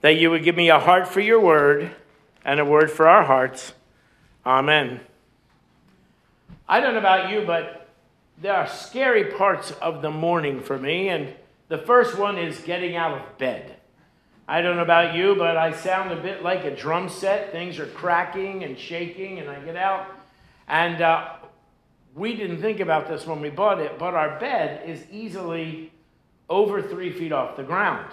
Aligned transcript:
that 0.00 0.16
you 0.16 0.28
would 0.28 0.42
give 0.42 0.56
me 0.56 0.70
a 0.70 0.80
heart 0.80 1.06
for 1.06 1.20
your 1.20 1.38
word 1.38 1.94
and 2.44 2.58
a 2.58 2.64
word 2.64 2.90
for 2.90 3.06
our 3.06 3.22
hearts. 3.22 3.72
Amen. 4.44 5.00
I 6.68 6.80
don't 6.80 6.94
know 6.94 6.98
about 6.98 7.30
you, 7.30 7.44
but 7.46 7.88
there 8.42 8.54
are 8.54 8.66
scary 8.66 9.26
parts 9.26 9.70
of 9.80 10.02
the 10.02 10.10
morning 10.10 10.60
for 10.60 10.78
me, 10.78 11.08
and 11.10 11.32
the 11.68 11.78
first 11.78 12.18
one 12.18 12.38
is 12.38 12.58
getting 12.58 12.96
out 12.96 13.16
of 13.16 13.38
bed. 13.38 13.76
I 14.48 14.62
don't 14.62 14.74
know 14.74 14.82
about 14.82 15.14
you, 15.14 15.36
but 15.36 15.56
I 15.56 15.70
sound 15.72 16.10
a 16.10 16.20
bit 16.20 16.42
like 16.42 16.64
a 16.64 16.74
drum 16.74 17.08
set. 17.08 17.52
Things 17.52 17.78
are 17.78 17.86
cracking 17.86 18.64
and 18.64 18.76
shaking, 18.76 19.38
and 19.38 19.48
I 19.48 19.60
get 19.60 19.76
out. 19.76 20.08
And 20.66 21.00
uh, 21.02 21.34
we 22.16 22.34
didn't 22.34 22.60
think 22.60 22.80
about 22.80 23.06
this 23.06 23.26
when 23.26 23.40
we 23.40 23.50
bought 23.50 23.78
it, 23.78 23.96
but 23.96 24.14
our 24.14 24.40
bed 24.40 24.88
is 24.88 25.04
easily 25.12 25.92
over 26.48 26.82
three 26.82 27.12
feet 27.12 27.30
off 27.30 27.56
the 27.56 27.62
ground. 27.62 28.10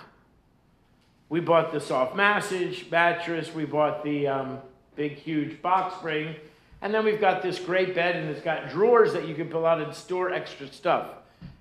We 1.33 1.39
bought 1.39 1.71
the 1.71 1.81
soft 1.81 2.15
massage 2.15 2.83
mattress, 2.91 3.55
we 3.55 3.65
bought 3.65 4.03
the 4.03 4.27
um, 4.27 4.59
big, 4.95 5.13
huge 5.13 5.63
box 5.63 5.95
spring, 5.95 6.35
and 6.79 6.93
then 6.93 7.03
we've 7.03 7.19
got 7.19 7.41
this 7.41 7.57
great 7.57 7.95
bed, 7.95 8.17
and 8.17 8.29
it's 8.29 8.39
got 8.39 8.69
drawers 8.69 9.13
that 9.13 9.27
you 9.27 9.33
can 9.33 9.49
pull 9.49 9.65
out 9.65 9.81
and 9.81 9.95
store 9.95 10.31
extra 10.31 10.67
stuff. 10.67 11.07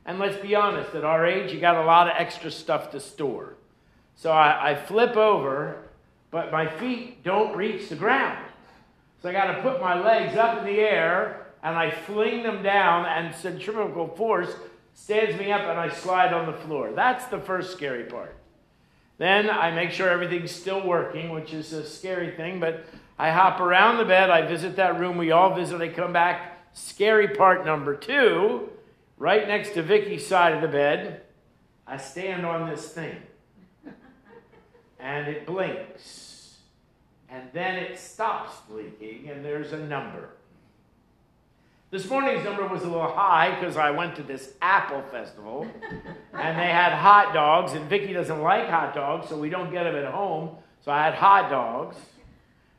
And 0.05 0.19
let's 0.19 0.37
be 0.37 0.55
honest, 0.55 0.95
at 0.95 1.05
our 1.05 1.25
age, 1.25 1.55
you 1.55 1.59
got 1.59 1.77
a 1.77 1.87
lot 1.87 2.07
of 2.07 2.13
extra 2.19 2.51
stuff 2.51 2.91
to 2.91 3.01
store. 3.01 3.55
So 4.15 4.31
I, 4.31 4.73
I 4.73 4.75
flip 4.75 5.17
over, 5.17 5.85
but 6.31 6.53
my 6.53 6.69
feet 6.69 7.25
don't 7.25 7.57
reach 7.57 7.89
the 7.89 7.97
ground. 7.97 8.45
So 9.23 9.31
I 9.31 9.33
got 9.33 9.57
to 9.57 9.63
put 9.63 9.81
my 9.81 9.99
legs 9.99 10.37
up 10.37 10.59
in 10.59 10.67
the 10.67 10.81
air 10.81 11.47
and 11.63 11.75
I 11.75 11.93
fling 11.93 12.43
them 12.43 12.63
down, 12.63 13.07
and 13.07 13.35
centrifugal 13.35 14.09
force 14.09 14.55
stands 14.93 15.39
me 15.39 15.51
up 15.51 15.63
and 15.63 15.81
I 15.81 15.89
slide 15.89 16.35
on 16.35 16.45
the 16.45 16.59
floor. 16.59 16.93
That's 16.93 17.25
the 17.29 17.39
first 17.39 17.73
scary 17.73 18.05
part. 18.05 18.37
Then 19.23 19.49
I 19.49 19.71
make 19.71 19.93
sure 19.93 20.09
everything's 20.09 20.51
still 20.51 20.85
working, 20.85 21.31
which 21.31 21.55
is 21.55 21.73
a 21.73 21.87
scary 21.87 22.33
thing, 22.33 22.59
but 22.59 22.87
I 23.17 23.31
hop 23.31 23.61
around 23.61 23.99
the 23.99 24.05
bed, 24.05 24.31
I 24.31 24.45
visit 24.45 24.75
that 24.75 24.99
room 24.99 25.17
we 25.17 25.31
all 25.31 25.55
visit, 25.55 25.81
I 25.81 25.91
come 25.91 26.13
back. 26.13 26.59
Scary 26.73 27.29
part 27.29 27.65
number 27.65 27.95
two, 27.95 28.69
right 29.19 29.47
next 29.47 29.75
to 29.75 29.83
Vicky's 29.85 30.27
side 30.27 30.55
of 30.55 30.61
the 30.61 30.67
bed, 30.67 31.21
I 31.87 31.99
stand 31.99 32.45
on 32.45 32.69
this 32.69 32.89
thing. 32.89 33.15
And 34.99 35.29
it 35.29 35.47
blinks. 35.47 36.57
And 37.31 37.49
then 37.53 37.77
it 37.77 38.01
stops 38.01 38.57
blinking, 38.69 39.31
and 39.31 39.45
there's 39.45 39.73
a 39.73 39.79
number. 39.79 40.31
This 41.93 42.09
morning's 42.09 42.43
number 42.43 42.67
was 42.67 42.85
a 42.85 42.87
little 42.87 43.13
high 43.13 43.55
because 43.61 43.77
I 43.77 43.91
went 43.91 44.17
to 44.17 44.23
this 44.23 44.55
Apple 44.63 45.03
Festival 45.11 45.67
and 46.33 46.59
they 46.59 46.71
had 46.71 46.95
hot 46.95 47.35
dogs, 47.35 47.75
and 47.75 47.87
Vicky 47.87 48.15
doesn't 48.15 48.41
like 48.41 48.67
hot 48.71 48.95
dogs, 48.95 49.29
so 49.29 49.37
we 49.37 49.51
don't 49.51 49.71
get 49.71 49.85
them 49.85 49.95
at 49.97 50.11
home. 50.11 50.57
So 50.83 50.91
I 50.91 51.05
had 51.05 51.13
hot 51.13 51.51
dogs, 51.51 51.97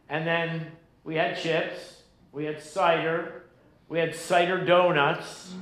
and 0.10 0.26
then 0.26 0.66
we 1.04 1.14
had 1.14 1.38
chips, 1.38 2.02
we 2.32 2.46
had 2.46 2.60
cider, 2.60 3.44
we 3.88 4.00
had 4.00 4.16
cider 4.16 4.66
donuts, 4.66 5.54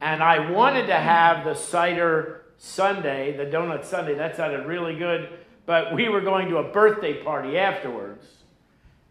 and 0.00 0.22
I 0.22 0.48
wanted 0.52 0.86
to 0.86 0.94
have 0.94 1.44
the 1.44 1.54
cider 1.54 2.44
sundae, 2.58 3.36
the 3.36 3.46
donut 3.46 3.84
sundae. 3.84 4.14
That 4.14 4.36
sounded 4.36 4.66
really 4.66 4.96
good, 4.96 5.30
but 5.66 5.96
we 5.96 6.08
were 6.08 6.20
going 6.20 6.48
to 6.50 6.58
a 6.58 6.70
birthday 6.70 7.24
party 7.24 7.58
afterwards. 7.58 8.24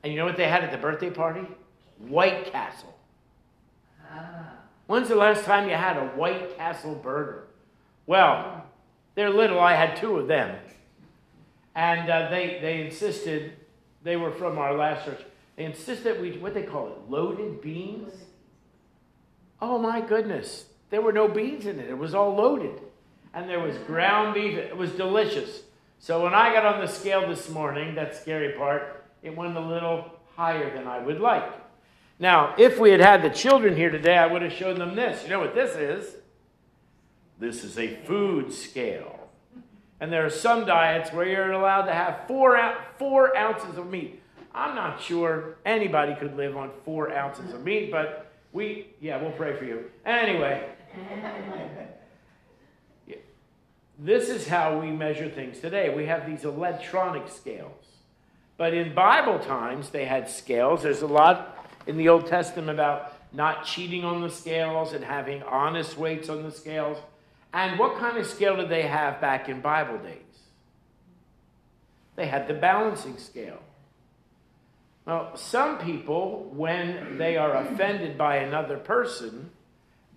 And 0.04 0.14
you 0.14 0.18
know 0.18 0.26
what 0.26 0.38
they 0.38 0.48
had 0.48 0.64
at 0.64 0.72
the 0.72 0.78
birthday 0.78 1.10
party? 1.10 1.46
White 1.98 2.50
Castle. 2.54 2.96
When's 4.88 5.08
the 5.08 5.16
last 5.16 5.46
time 5.46 5.70
you 5.70 5.76
had 5.76 5.98
a 5.98 6.08
White 6.08 6.58
Castle 6.58 6.96
burger? 6.96 7.48
Well, 8.06 8.66
they're 9.16 9.30
little. 9.30 9.60
I 9.60 9.74
had 9.74 9.96
two 9.96 10.18
of 10.18 10.28
them. 10.28 10.58
And 11.76 12.10
uh, 12.10 12.30
they, 12.30 12.60
they 12.62 12.82
insisted, 12.82 13.54
they 14.04 14.18
were 14.18 14.32
from 14.32 14.58
our 14.58 14.74
last 14.76 15.06
church, 15.06 15.22
they 15.56 15.64
insisted 15.64 16.22
we, 16.22 16.38
what 16.38 16.54
they 16.54 16.64
call 16.64 16.88
it, 16.88 17.10
loaded 17.10 17.62
beans? 17.62 18.14
Oh 19.62 19.78
my 19.78 20.02
goodness. 20.02 20.66
There 20.90 21.02
were 21.02 21.14
no 21.14 21.28
beans 21.28 21.66
in 21.66 21.80
it. 21.80 21.90
It 21.90 21.98
was 21.98 22.14
all 22.14 22.36
loaded. 22.36 22.82
And 23.34 23.50
there 23.50 23.62
was 23.62 23.78
ground 23.78 24.34
beef. 24.34 24.58
It 24.58 24.76
was 24.76 24.92
delicious. 24.92 25.62
So 26.00 26.24
when 26.24 26.34
I 26.34 26.52
got 26.52 26.66
on 26.66 26.82
the 26.82 26.88
scale 26.88 27.28
this 27.30 27.50
morning, 27.50 27.96
that 27.96 28.16
scary 28.16 28.58
part, 28.58 29.06
it 29.24 29.36
went 29.38 29.56
a 29.56 29.62
little 29.62 30.12
higher 30.36 30.76
than 30.76 30.88
I 30.88 31.00
would 31.00 31.22
like. 31.22 31.61
Now, 32.22 32.54
if 32.60 32.78
we 32.78 32.92
had 32.92 33.02
had 33.02 33.24
the 33.24 33.32
children 33.32 33.76
here 33.76 33.90
today, 33.90 34.16
I 34.16 34.28
would 34.28 34.44
have 34.44 34.54
shown 34.54 34.78
them 34.78 34.96
this. 34.96 35.24
You 35.24 35.30
know 35.30 35.40
what 35.40 35.56
this 35.56 35.76
is? 35.76 36.18
This 37.40 37.64
is 37.64 37.80
a 37.80 37.96
food 38.06 38.54
scale. 38.54 39.28
And 40.00 40.14
there 40.14 40.24
are 40.24 40.30
some 40.30 40.68
diets 40.68 41.12
where 41.12 41.26
you're 41.26 41.52
allowed 41.52 41.88
to 41.88 41.94
have 41.94 42.28
four, 42.28 42.76
four 43.00 43.36
ounces 43.36 43.76
of 43.76 43.90
meat. 43.90 44.22
I'm 44.54 44.76
not 44.76 45.02
sure 45.02 45.56
anybody 45.66 46.14
could 46.14 46.38
live 46.38 46.56
on 46.56 46.70
four 46.86 47.12
ounces 47.12 47.54
of 47.56 47.64
meat, 47.64 47.92
but 47.92 48.32
we, 48.54 48.90
yeah, 49.00 49.20
we'll 49.20 49.32
pray 49.32 49.58
for 49.58 49.66
you. 49.66 49.86
Anyway, 50.06 50.70
this 53.98 54.30
is 54.30 54.48
how 54.48 54.80
we 54.80 54.92
measure 54.92 55.28
things 55.28 55.60
today. 55.60 55.92
We 55.92 56.06
have 56.06 56.28
these 56.28 56.46
electronic 56.46 57.30
scales. 57.30 57.86
But 58.58 58.76
in 58.76 58.94
Bible 58.94 59.40
times, 59.40 59.90
they 59.90 60.06
had 60.06 60.30
scales. 60.30 60.84
There's 60.84 61.02
a 61.02 61.08
lot 61.08 61.51
in 61.88 61.98
the 61.98 62.10
Old 62.10 62.28
Testament 62.28 62.70
about 62.70 63.14
not 63.34 63.66
cheating 63.66 64.04
on 64.04 64.22
the 64.22 64.30
scales 64.30 64.94
and 64.94 65.04
having 65.04 65.42
honest 65.44 65.98
weights 65.98 66.30
on 66.30 66.44
the 66.44 66.52
scales. 66.52 66.98
And 67.54 67.80
what 67.80 67.98
kind 67.98 68.18
of 68.18 68.26
scale 68.26 68.58
did 68.58 68.70
they 68.70 68.84
have 68.84 69.22
back 69.22 69.50
in 69.50 69.62
Bible 69.62 69.98
days? 69.98 70.18
They 72.16 72.28
had 72.28 72.48
the 72.48 72.54
balancing 72.54 73.18
scale. 73.18 73.60
Well, 75.06 75.36
some 75.36 75.80
people, 75.80 76.52
when 76.54 77.18
they 77.18 77.38
are 77.38 77.56
offended 77.56 78.18
by 78.18 78.38
another 78.38 78.78
person, 78.78 79.50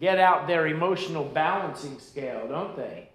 get 0.00 0.18
out 0.18 0.46
their 0.46 0.66
emotional 0.66 1.24
balancing 1.24 1.98
scale, 1.98 2.46
don't 2.48 2.76
they? 2.76 3.08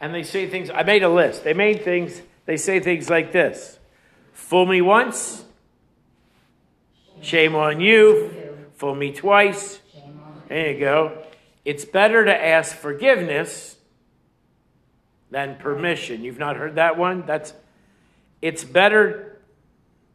And 0.00 0.14
they 0.14 0.22
say 0.22 0.48
things, 0.48 0.70
I 0.70 0.82
made 0.82 1.02
a 1.02 1.08
list. 1.08 1.44
They 1.44 1.54
made 1.54 1.82
things, 1.82 2.22
they 2.46 2.56
say 2.56 2.80
things 2.80 3.10
like 3.10 3.32
this 3.32 3.78
Fool 4.32 4.66
me 4.66 4.80
once, 4.80 5.44
Shame 7.20 7.54
on 7.54 7.80
you. 7.80 8.30
Fool 8.74 8.94
me 8.94 9.12
twice. 9.12 9.80
There 10.48 10.72
you 10.72 10.80
go. 10.80 11.22
It's 11.64 11.84
better 11.84 12.24
to 12.24 12.34
ask 12.34 12.76
forgiveness 12.76 13.76
than 15.30 15.56
permission. 15.56 16.22
You've 16.22 16.38
not 16.38 16.56
heard 16.56 16.76
that 16.76 16.96
one? 16.96 17.24
That's 17.26 17.52
it's 18.40 18.62
better 18.62 19.26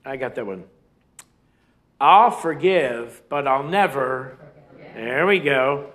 I 0.06 0.18
got 0.18 0.36
that 0.36 0.46
one. 0.46 0.64
I'll 2.00 2.32
forgive, 2.32 3.22
but 3.30 3.48
I'll 3.48 3.64
never. 3.64 4.38
There 4.96 5.28
we 5.28 5.40
go. 5.40 5.92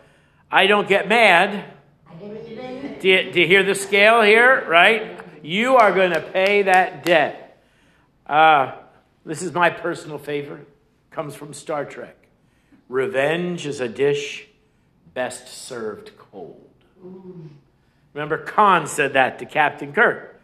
I 0.50 0.67
don't 0.69 0.88
get 0.88 1.09
mad. 1.09 1.65
Do 3.00 3.09
you, 3.09 3.33
do 3.33 3.41
you 3.41 3.47
hear 3.47 3.62
the 3.62 3.75
scale 3.75 4.23
here? 4.23 4.65
Right? 4.69 5.21
You 5.43 5.77
are 5.77 5.93
going 5.93 6.12
to 6.12 6.21
pay 6.21 6.62
that 6.62 7.05
debt. 7.05 7.61
Uh, 8.27 8.77
this 9.25 9.43
is 9.43 9.53
my 9.53 9.71
personal 9.71 10.19
favorite 10.19 10.69
comes 11.16 11.34
from 11.34 11.54
Star 11.54 11.87
Trek. 11.87 12.15
Revenge 12.91 13.66
is 13.66 13.81
a 13.81 13.88
dish 13.88 14.49
best 15.15 15.49
served 15.49 16.10
cold. 16.19 16.69
Ooh. 17.03 17.49
Remember, 18.12 18.37
Khan 18.37 18.87
said 18.87 19.15
that 19.15 19.38
to 19.38 19.47
Captain 19.47 19.94
Kirk. 19.94 20.38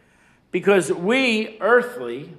Because 0.50 0.91
we, 0.91 1.59
earthly, 1.61 2.38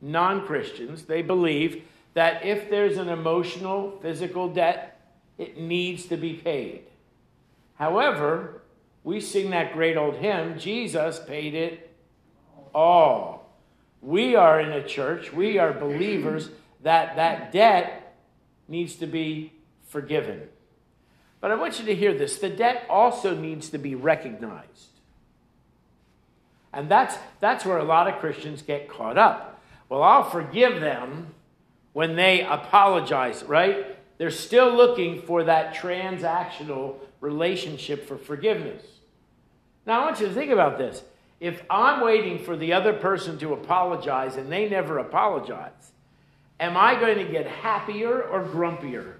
non 0.00 0.46
Christians, 0.46 1.06
they 1.06 1.22
believe 1.22 1.82
that 2.14 2.44
if 2.46 2.70
there's 2.70 2.98
an 2.98 3.08
emotional, 3.08 3.98
physical 4.00 4.48
debt, 4.48 5.00
it 5.36 5.58
needs 5.58 6.06
to 6.06 6.16
be 6.16 6.34
paid. 6.34 6.84
However, 7.80 8.62
we 9.02 9.20
sing 9.20 9.50
that 9.50 9.72
great 9.72 9.96
old 9.96 10.14
hymn 10.14 10.56
Jesus 10.56 11.18
paid 11.18 11.54
it 11.54 11.92
all. 12.72 13.50
We 14.02 14.36
are 14.36 14.60
in 14.60 14.70
a 14.70 14.86
church, 14.86 15.32
we 15.32 15.58
are 15.58 15.72
believers 15.72 16.50
that 16.86 17.16
that 17.16 17.50
debt 17.50 18.16
needs 18.68 18.94
to 18.94 19.08
be 19.08 19.52
forgiven. 19.88 20.42
But 21.40 21.50
I 21.50 21.56
want 21.56 21.80
you 21.80 21.84
to 21.86 21.94
hear 21.96 22.14
this 22.14 22.38
the 22.38 22.48
debt 22.48 22.86
also 22.88 23.36
needs 23.36 23.70
to 23.70 23.78
be 23.78 23.96
recognized. 23.96 24.90
And 26.72 26.88
that's, 26.88 27.16
that's 27.40 27.64
where 27.64 27.78
a 27.78 27.84
lot 27.84 28.06
of 28.06 28.20
Christians 28.20 28.62
get 28.62 28.88
caught 28.88 29.18
up. 29.18 29.60
Well, 29.88 30.00
I'll 30.00 30.30
forgive 30.30 30.80
them 30.80 31.34
when 31.92 32.14
they 32.14 32.42
apologize, 32.42 33.42
right? 33.42 33.96
They're 34.18 34.30
still 34.30 34.72
looking 34.72 35.22
for 35.22 35.42
that 35.42 35.74
transactional 35.74 36.96
relationship 37.20 38.06
for 38.06 38.16
forgiveness. 38.16 38.84
Now, 39.86 40.02
I 40.02 40.04
want 40.04 40.20
you 40.20 40.28
to 40.28 40.34
think 40.34 40.52
about 40.52 40.78
this. 40.78 41.02
If 41.40 41.64
I'm 41.68 42.04
waiting 42.04 42.38
for 42.44 42.56
the 42.56 42.74
other 42.74 42.92
person 42.92 43.38
to 43.38 43.54
apologize 43.54 44.36
and 44.36 44.52
they 44.52 44.68
never 44.68 44.98
apologize, 44.98 45.92
Am 46.58 46.76
I 46.76 46.98
going 46.98 47.18
to 47.18 47.30
get 47.30 47.46
happier 47.46 48.22
or 48.22 48.42
grumpier? 48.42 49.14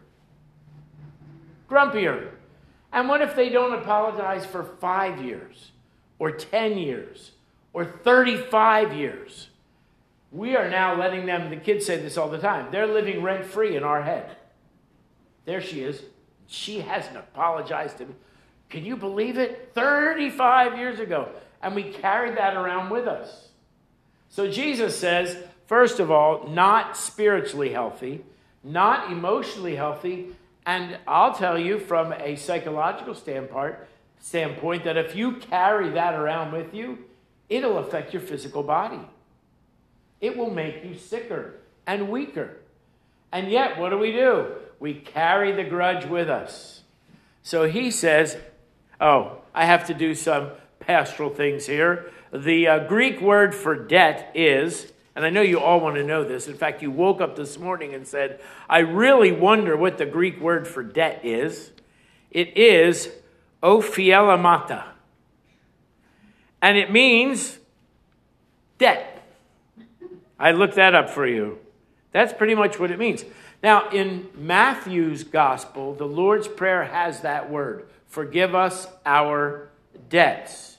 Grumpier. 1.69 2.31
And 2.93 3.09
what 3.09 3.21
if 3.21 3.37
they 3.37 3.51
don't 3.51 3.75
apologize 3.75 4.47
for 4.47 4.65
five 4.81 5.23
years 5.23 5.73
or 6.19 6.31
10 6.31 6.79
years 6.79 7.33
or 7.73 7.85
35 7.85 8.95
years. 8.95 9.49
We 10.33 10.57
are 10.57 10.69
now 10.69 10.99
letting 10.99 11.27
them, 11.27 11.51
the 11.51 11.57
kids 11.57 11.87
say 11.87 11.99
this 11.99 12.17
all 12.17 12.29
the 12.29 12.39
time, 12.39 12.69
they're 12.71 12.87
living 12.87 13.23
rent 13.23 13.45
free 13.45 13.77
in 13.77 13.83
our 13.85 14.03
head. 14.03 14.37
There 15.45 15.61
she 15.61 15.83
is. 15.83 16.03
She 16.47 16.81
hasn't 16.81 17.17
apologized 17.17 17.99
to 17.99 18.07
me. 18.07 18.15
Can 18.69 18.85
you 18.85 18.97
believe 18.97 19.39
it? 19.39 19.73
35 19.75 20.79
years 20.79 21.01
ago. 21.01 21.29
And 21.63 21.75
we 21.75 21.85
carried 21.85 22.37
that 22.37 22.57
around 22.57 22.91
with 22.91 23.07
us. 23.07 23.49
So 24.29 24.51
Jesus 24.51 24.99
says, 24.99 25.37
first 25.67 26.01
of 26.01 26.11
all, 26.11 26.49
not 26.49 26.97
spiritually 26.97 27.71
healthy, 27.71 28.25
not 28.63 29.11
emotionally 29.13 29.77
healthy, 29.77 30.29
and 30.67 30.99
I'll 31.07 31.35
tell 31.35 31.59
you 31.59 31.79
from 31.79 32.13
a 32.13 32.35
psychological 32.37 33.15
standpoint, 33.15 33.77
standpoint 34.19 34.85
that 34.85 34.97
if 34.97 35.15
you 35.15 35.37
carry 35.37 35.91
that 35.91 36.15
around 36.15 36.53
with 36.53 36.75
you, 36.75 37.05
it'll 37.49 37.79
affect 37.79 38.13
your 38.13 38.23
physical 38.23 38.65
body. 38.65 39.01
It 40.21 40.37
will 40.37 40.51
make 40.51 40.85
you 40.85 40.97
sicker 40.97 41.55
and 41.87 42.09
weaker. 42.09 42.57
And 43.31 43.51
yet, 43.51 43.79
what 43.79 43.91
do 43.91 43.99
we 43.99 44.13
do? 44.13 44.53
We 44.81 44.95
carry 44.95 45.53
the 45.53 45.65
grudge 45.65 46.07
with 46.07 46.29
us. 46.29 46.83
So 47.43 47.69
he 47.69 47.91
says, 47.91 48.37
Oh, 49.01 49.39
I 49.55 49.67
have 49.67 49.87
to 49.87 49.95
do 49.95 50.15
some 50.15 50.51
pastoral 50.81 51.31
things 51.31 51.67
here. 51.67 52.11
The 52.33 52.67
uh, 52.67 52.79
Greek 52.89 53.21
word 53.21 53.55
for 53.55 53.75
debt 53.75 54.33
is, 54.35 54.93
and 55.17 55.25
I 55.25 55.31
know 55.31 55.41
you 55.41 55.59
all 55.59 55.81
want 55.81 55.97
to 55.97 56.05
know 56.05 56.25
this. 56.25 56.47
In 56.47 56.55
fact, 56.55 56.83
you 56.83 56.91
woke 56.91 57.23
up 57.23 57.37
this 57.37 57.59
morning 57.59 57.95
and 57.95 58.07
said, 58.07 58.39
I 58.69 58.81
really 58.81 59.33
wonder 59.33 59.75
what 59.75 59.97
the 59.97 60.05
Greek 60.05 60.39
word 60.39 60.69
for 60.69 60.83
debt 60.83 61.25
is. 61.25 61.73
It 62.31 62.59
is 62.59 63.09
opheilemata. 63.63 64.85
And 66.61 66.77
it 66.77 66.93
means 66.93 67.59
debt. 68.77 69.27
I 70.39 70.53
looked 70.53 70.75
that 70.75 70.95
up 70.95 71.09
for 71.09 71.27
you. 71.27 71.61
That's 72.13 72.35
pretty 72.35 72.55
much 72.55 72.79
what 72.79 72.91
it 72.91 72.99
means. 72.99 73.25
Now, 73.63 73.89
in 73.89 74.29
Matthew's 74.35 75.25
gospel, 75.25 75.95
the 75.95 76.07
Lord's 76.07 76.47
Prayer 76.47 76.85
has 76.85 77.23
that 77.23 77.51
word 77.51 77.89
forgive 78.07 78.55
us 78.55 78.87
our 79.05 79.69
debts. 80.09 80.77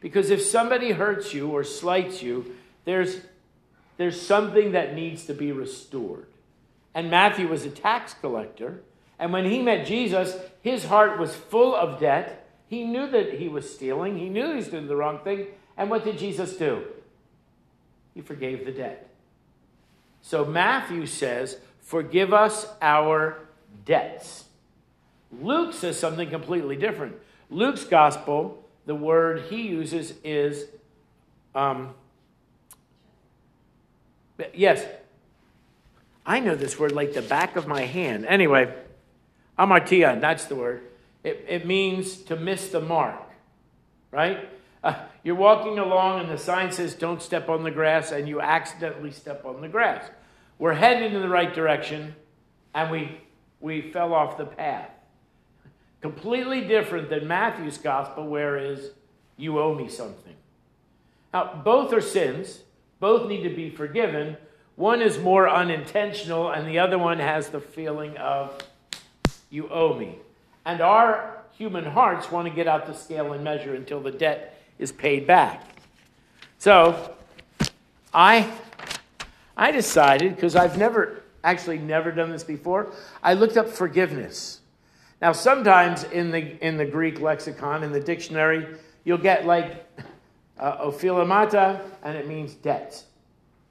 Because 0.00 0.30
if 0.30 0.42
somebody 0.42 0.92
hurts 0.92 1.32
you 1.32 1.50
or 1.50 1.64
slights 1.64 2.22
you, 2.22 2.54
there's, 2.84 3.20
there's 3.96 4.20
something 4.20 4.72
that 4.72 4.94
needs 4.94 5.24
to 5.26 5.34
be 5.34 5.52
restored. 5.52 6.26
And 6.94 7.10
Matthew 7.10 7.48
was 7.48 7.64
a 7.64 7.70
tax 7.70 8.14
collector. 8.14 8.82
And 9.18 9.32
when 9.32 9.44
he 9.44 9.62
met 9.62 9.86
Jesus, 9.86 10.36
his 10.62 10.84
heart 10.84 11.18
was 11.18 11.34
full 11.34 11.74
of 11.74 12.00
debt. 12.00 12.48
He 12.68 12.84
knew 12.84 13.08
that 13.10 13.34
he 13.34 13.48
was 13.48 13.72
stealing, 13.72 14.18
he 14.18 14.28
knew 14.28 14.48
he 14.50 14.56
was 14.56 14.68
doing 14.68 14.88
the 14.88 14.96
wrong 14.96 15.20
thing. 15.20 15.46
And 15.76 15.90
what 15.90 16.04
did 16.04 16.18
Jesus 16.18 16.56
do? 16.56 16.84
He 18.14 18.22
forgave 18.22 18.64
the 18.64 18.72
debt. 18.72 19.08
So 20.22 20.44
Matthew 20.44 21.06
says, 21.06 21.58
Forgive 21.80 22.32
us 22.32 22.66
our 22.82 23.46
debts. 23.84 24.46
Luke 25.40 25.72
says 25.72 25.98
something 25.98 26.28
completely 26.30 26.76
different. 26.76 27.14
Luke's 27.50 27.84
gospel, 27.84 28.64
the 28.86 28.94
word 28.94 29.42
he 29.50 29.68
uses 29.68 30.14
is, 30.24 30.66
um, 31.54 31.94
yes, 34.54 34.84
I 36.24 36.40
know 36.40 36.54
this 36.54 36.78
word 36.78 36.92
like 36.92 37.12
the 37.12 37.22
back 37.22 37.56
of 37.56 37.66
my 37.66 37.82
hand. 37.82 38.26
Anyway, 38.26 38.74
amartia, 39.58 40.20
that's 40.20 40.46
the 40.46 40.56
word. 40.56 40.82
It, 41.22 41.44
it 41.48 41.66
means 41.66 42.16
to 42.22 42.36
miss 42.36 42.68
the 42.68 42.80
mark, 42.80 43.22
right? 44.10 44.48
Uh, 44.82 44.94
you're 45.24 45.34
walking 45.34 45.78
along 45.78 46.20
and 46.20 46.30
the 46.30 46.38
sign 46.38 46.70
says 46.70 46.94
don't 46.94 47.20
step 47.20 47.48
on 47.48 47.64
the 47.64 47.70
grass 47.70 48.12
and 48.12 48.28
you 48.28 48.40
accidentally 48.40 49.10
step 49.10 49.44
on 49.44 49.60
the 49.60 49.68
grass. 49.68 50.08
We're 50.58 50.74
heading 50.74 51.14
in 51.14 51.20
the 51.20 51.28
right 51.28 51.52
direction 51.52 52.14
and 52.74 52.90
we, 52.90 53.20
we 53.60 53.90
fell 53.90 54.12
off 54.12 54.38
the 54.38 54.46
path. 54.46 54.90
Completely 56.00 56.60
different 56.60 57.08
than 57.08 57.26
Matthew's 57.26 57.78
gospel, 57.78 58.26
where 58.26 58.56
is 58.56 58.90
you 59.36 59.58
owe 59.58 59.74
me 59.74 59.88
something. 59.88 60.34
Now, 61.32 61.60
both 61.64 61.92
are 61.92 62.00
sins, 62.00 62.60
both 63.00 63.28
need 63.28 63.42
to 63.42 63.54
be 63.54 63.70
forgiven. 63.70 64.36
One 64.76 65.00
is 65.00 65.18
more 65.18 65.48
unintentional, 65.48 66.50
and 66.50 66.66
the 66.68 66.78
other 66.78 66.98
one 66.98 67.18
has 67.18 67.48
the 67.48 67.60
feeling 67.60 68.16
of 68.16 68.58
you 69.50 69.68
owe 69.68 69.94
me. 69.94 70.16
And 70.64 70.80
our 70.80 71.42
human 71.52 71.84
hearts 71.84 72.30
want 72.30 72.48
to 72.48 72.54
get 72.54 72.66
out 72.66 72.86
the 72.86 72.94
scale 72.94 73.32
and 73.32 73.42
measure 73.42 73.74
until 73.74 74.00
the 74.00 74.10
debt 74.10 74.60
is 74.78 74.92
paid 74.92 75.26
back. 75.26 75.64
So, 76.58 77.14
I, 78.12 78.50
I 79.56 79.70
decided, 79.72 80.34
because 80.34 80.56
I've 80.56 80.76
never, 80.76 81.22
actually 81.44 81.78
never 81.78 82.10
done 82.10 82.30
this 82.30 82.44
before, 82.44 82.92
I 83.22 83.34
looked 83.34 83.56
up 83.56 83.68
forgiveness. 83.68 84.60
Now, 85.22 85.32
sometimes 85.32 86.04
in 86.04 86.30
the, 86.30 86.62
in 86.66 86.76
the 86.76 86.84
Greek 86.84 87.20
lexicon, 87.20 87.82
in 87.82 87.92
the 87.92 88.00
dictionary, 88.00 88.66
you'll 89.04 89.16
get 89.18 89.46
like 89.46 89.86
uh, 90.58 90.92
and 92.02 92.16
it 92.16 92.26
means 92.26 92.54
debts. 92.54 93.04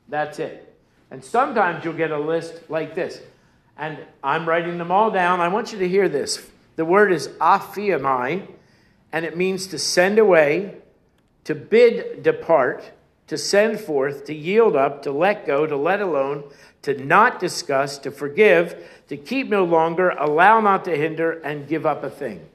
That's 0.08 0.40
it. 0.40 0.76
And 1.12 1.24
sometimes 1.24 1.84
you'll 1.84 1.94
get 1.94 2.12
a 2.12 2.20
list 2.20 2.70
like 2.70 2.96
this. 2.96 3.22
And 3.78 3.98
I'm 4.24 4.48
writing 4.48 4.78
them 4.78 4.92
all 4.92 5.12
down. 5.12 5.42
I 5.42 5.48
want 5.48 5.72
you 5.72 5.80
to 5.80 5.88
hear 5.88 6.08
this. 6.08 6.46
The 6.76 6.86
word 6.86 7.12
is 7.12 7.28
aphiamai, 7.40 8.48
and 9.12 9.26
it 9.26 9.38
means 9.38 9.68
to 9.68 9.80
send 9.80 10.20
away, 10.20 10.76
to 11.46 11.56
bid 11.56 12.24
depart, 12.24 12.92
to 13.28 13.38
send 13.38 13.80
forth, 13.80 14.26
to 14.26 14.34
yield 14.34 14.76
up, 14.76 15.02
to 15.04 15.12
let 15.12 15.46
go, 15.46 15.66
to 15.66 15.76
let 15.76 16.02
alone, 16.02 16.44
to 16.84 17.04
not 17.04 17.40
discuss, 17.40 17.98
to 18.00 18.12
forgive, 18.12 18.88
to 19.08 19.18
keep 19.18 19.50
no 19.50 19.64
longer, 19.64 20.10
allow 20.10 20.60
not 20.60 20.86
to 20.86 20.96
hinder, 20.96 21.32
and 21.42 21.68
give 21.68 21.86
up 21.86 22.04
a 22.04 22.10
thing. 22.10 22.46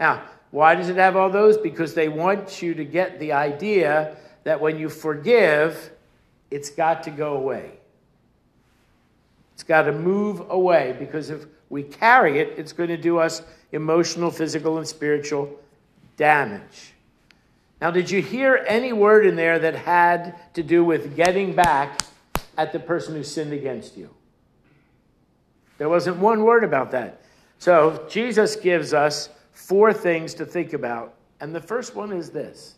Now, 0.00 0.22
why 0.50 0.74
does 0.74 0.88
it 0.88 0.96
have 0.96 1.16
all 1.16 1.30
those? 1.30 1.58
Because 1.58 1.94
they 1.94 2.08
want 2.08 2.62
you 2.62 2.74
to 2.74 2.84
get 2.84 3.18
the 3.18 3.32
idea 3.32 4.16
that 4.44 4.60
when 4.60 4.78
you 4.78 4.88
forgive, 4.88 5.90
it's 6.50 6.70
got 6.70 7.02
to 7.04 7.10
go 7.10 7.34
away. 7.34 7.72
It's 9.54 9.62
got 9.62 9.82
to 9.82 9.92
move 9.92 10.42
away 10.48 10.96
because 10.98 11.30
if 11.30 11.44
we 11.68 11.82
carry 11.82 12.38
it, 12.38 12.54
it's 12.56 12.72
going 12.72 12.88
to 12.88 12.96
do 12.96 13.18
us 13.18 13.42
emotional, 13.72 14.30
physical, 14.30 14.78
and 14.78 14.86
spiritual 14.86 15.50
damage. 16.16 16.94
Now, 17.80 17.90
did 17.90 18.10
you 18.10 18.22
hear 18.22 18.64
any 18.66 18.92
word 18.92 19.26
in 19.26 19.36
there 19.36 19.58
that 19.58 19.74
had 19.74 20.34
to 20.54 20.62
do 20.62 20.84
with 20.84 21.14
getting 21.14 21.54
back 21.54 22.00
at 22.56 22.72
the 22.72 22.80
person 22.80 23.14
who 23.14 23.22
sinned 23.22 23.52
against 23.52 23.96
you? 23.96 24.10
There 25.76 25.88
wasn't 25.88 26.16
one 26.16 26.42
word 26.42 26.64
about 26.64 26.90
that. 26.92 27.20
So, 27.58 28.06
Jesus 28.08 28.56
gives 28.56 28.94
us 28.94 29.28
four 29.58 29.92
things 29.92 30.34
to 30.34 30.46
think 30.46 30.72
about. 30.72 31.14
And 31.40 31.52
the 31.52 31.60
first 31.60 31.96
one 31.96 32.12
is 32.12 32.30
this 32.30 32.76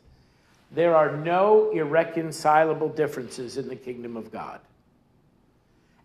there 0.72 0.96
are 0.96 1.16
no 1.16 1.70
irreconcilable 1.70 2.88
differences 2.88 3.58
in 3.58 3.68
the 3.68 3.76
kingdom 3.76 4.16
of 4.16 4.32
God. 4.32 4.60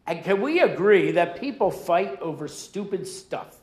And 0.05 0.23
can 0.23 0.41
we 0.41 0.59
agree 0.59 1.11
that 1.11 1.39
people 1.39 1.71
fight 1.71 2.19
over 2.21 2.47
stupid 2.47 3.07
stuff? 3.07 3.55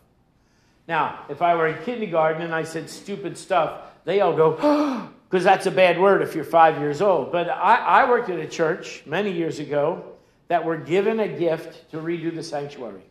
Now, 0.88 1.26
if 1.28 1.42
I 1.42 1.54
were 1.54 1.68
in 1.68 1.84
kindergarten 1.84 2.42
and 2.42 2.54
I 2.54 2.64
said 2.64 2.88
stupid 2.88 3.36
stuff, 3.36 3.82
they 4.04 4.20
all 4.20 4.34
go, 4.34 5.08
because 5.28 5.44
that's 5.44 5.66
a 5.66 5.70
bad 5.70 6.00
word 6.00 6.22
if 6.22 6.34
you're 6.34 6.44
five 6.44 6.78
years 6.78 7.02
old. 7.02 7.30
But 7.30 7.48
I, 7.48 7.76
I 7.76 8.08
worked 8.08 8.30
at 8.30 8.38
a 8.38 8.48
church 8.48 9.02
many 9.06 9.30
years 9.30 9.58
ago 9.58 10.04
that 10.48 10.64
were 10.64 10.76
given 10.76 11.20
a 11.20 11.28
gift 11.28 11.90
to 11.90 11.98
redo 11.98 12.34
the 12.34 12.42
sanctuary. 12.42 13.02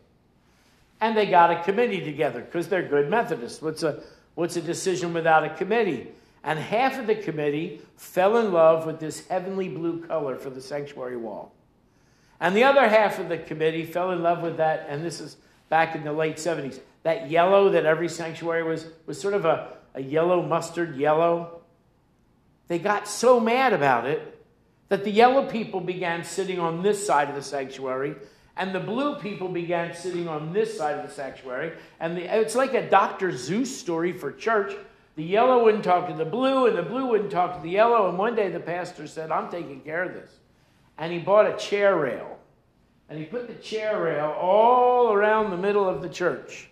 And 1.02 1.16
they 1.16 1.26
got 1.26 1.50
a 1.50 1.60
committee 1.64 2.00
together 2.00 2.40
because 2.40 2.68
they're 2.68 2.88
good 2.88 3.10
Methodists. 3.10 3.60
What's 3.60 3.82
a, 3.82 4.04
what's 4.36 4.56
a 4.56 4.62
decision 4.62 5.12
without 5.12 5.42
a 5.42 5.50
committee? 5.50 6.06
And 6.44 6.58
half 6.58 6.96
of 6.96 7.08
the 7.08 7.16
committee 7.16 7.80
fell 7.96 8.36
in 8.36 8.52
love 8.52 8.86
with 8.86 9.00
this 9.00 9.26
heavenly 9.26 9.68
blue 9.68 10.06
color 10.06 10.36
for 10.36 10.48
the 10.48 10.60
sanctuary 10.60 11.16
wall. 11.16 11.52
And 12.38 12.56
the 12.56 12.62
other 12.62 12.88
half 12.88 13.18
of 13.18 13.28
the 13.28 13.38
committee 13.38 13.84
fell 13.84 14.12
in 14.12 14.22
love 14.22 14.42
with 14.42 14.58
that, 14.58 14.86
and 14.88 15.04
this 15.04 15.20
is 15.20 15.36
back 15.68 15.96
in 15.96 16.04
the 16.04 16.12
late 16.12 16.36
70s, 16.36 16.78
that 17.02 17.28
yellow 17.28 17.70
that 17.70 17.84
every 17.84 18.08
sanctuary 18.08 18.62
was, 18.62 18.86
was 19.06 19.20
sort 19.20 19.34
of 19.34 19.44
a, 19.44 19.74
a 19.94 20.02
yellow 20.02 20.40
mustard 20.40 20.96
yellow. 20.96 21.62
They 22.68 22.78
got 22.78 23.08
so 23.08 23.40
mad 23.40 23.72
about 23.72 24.06
it 24.06 24.40
that 24.88 25.02
the 25.02 25.10
yellow 25.10 25.50
people 25.50 25.80
began 25.80 26.22
sitting 26.22 26.60
on 26.60 26.82
this 26.84 27.04
side 27.04 27.28
of 27.28 27.34
the 27.34 27.42
sanctuary, 27.42 28.14
and 28.56 28.74
the 28.74 28.80
blue 28.80 29.16
people 29.16 29.48
began 29.48 29.94
sitting 29.94 30.28
on 30.28 30.52
this 30.52 30.76
side 30.76 30.98
of 30.98 31.06
the 31.06 31.12
sanctuary. 31.12 31.72
And 32.00 32.16
the, 32.16 32.22
it's 32.38 32.54
like 32.54 32.74
a 32.74 32.88
Dr. 32.88 33.30
Seuss 33.32 33.66
story 33.66 34.12
for 34.12 34.30
church. 34.30 34.74
The 35.16 35.24
yellow 35.24 35.64
wouldn't 35.64 35.84
talk 35.84 36.08
to 36.08 36.14
the 36.14 36.24
blue, 36.24 36.66
and 36.66 36.76
the 36.76 36.82
blue 36.82 37.06
wouldn't 37.06 37.30
talk 37.30 37.56
to 37.56 37.62
the 37.62 37.70
yellow. 37.70 38.08
And 38.08 38.18
one 38.18 38.34
day 38.34 38.50
the 38.50 38.60
pastor 38.60 39.06
said, 39.06 39.30
I'm 39.30 39.50
taking 39.50 39.80
care 39.80 40.04
of 40.04 40.14
this. 40.14 40.30
And 40.98 41.12
he 41.12 41.18
bought 41.18 41.46
a 41.46 41.56
chair 41.56 41.96
rail. 41.96 42.38
And 43.08 43.18
he 43.18 43.24
put 43.24 43.46
the 43.46 43.54
chair 43.54 44.02
rail 44.02 44.34
all 44.38 45.12
around 45.12 45.50
the 45.50 45.56
middle 45.56 45.88
of 45.88 46.02
the 46.02 46.08
church. 46.08 46.68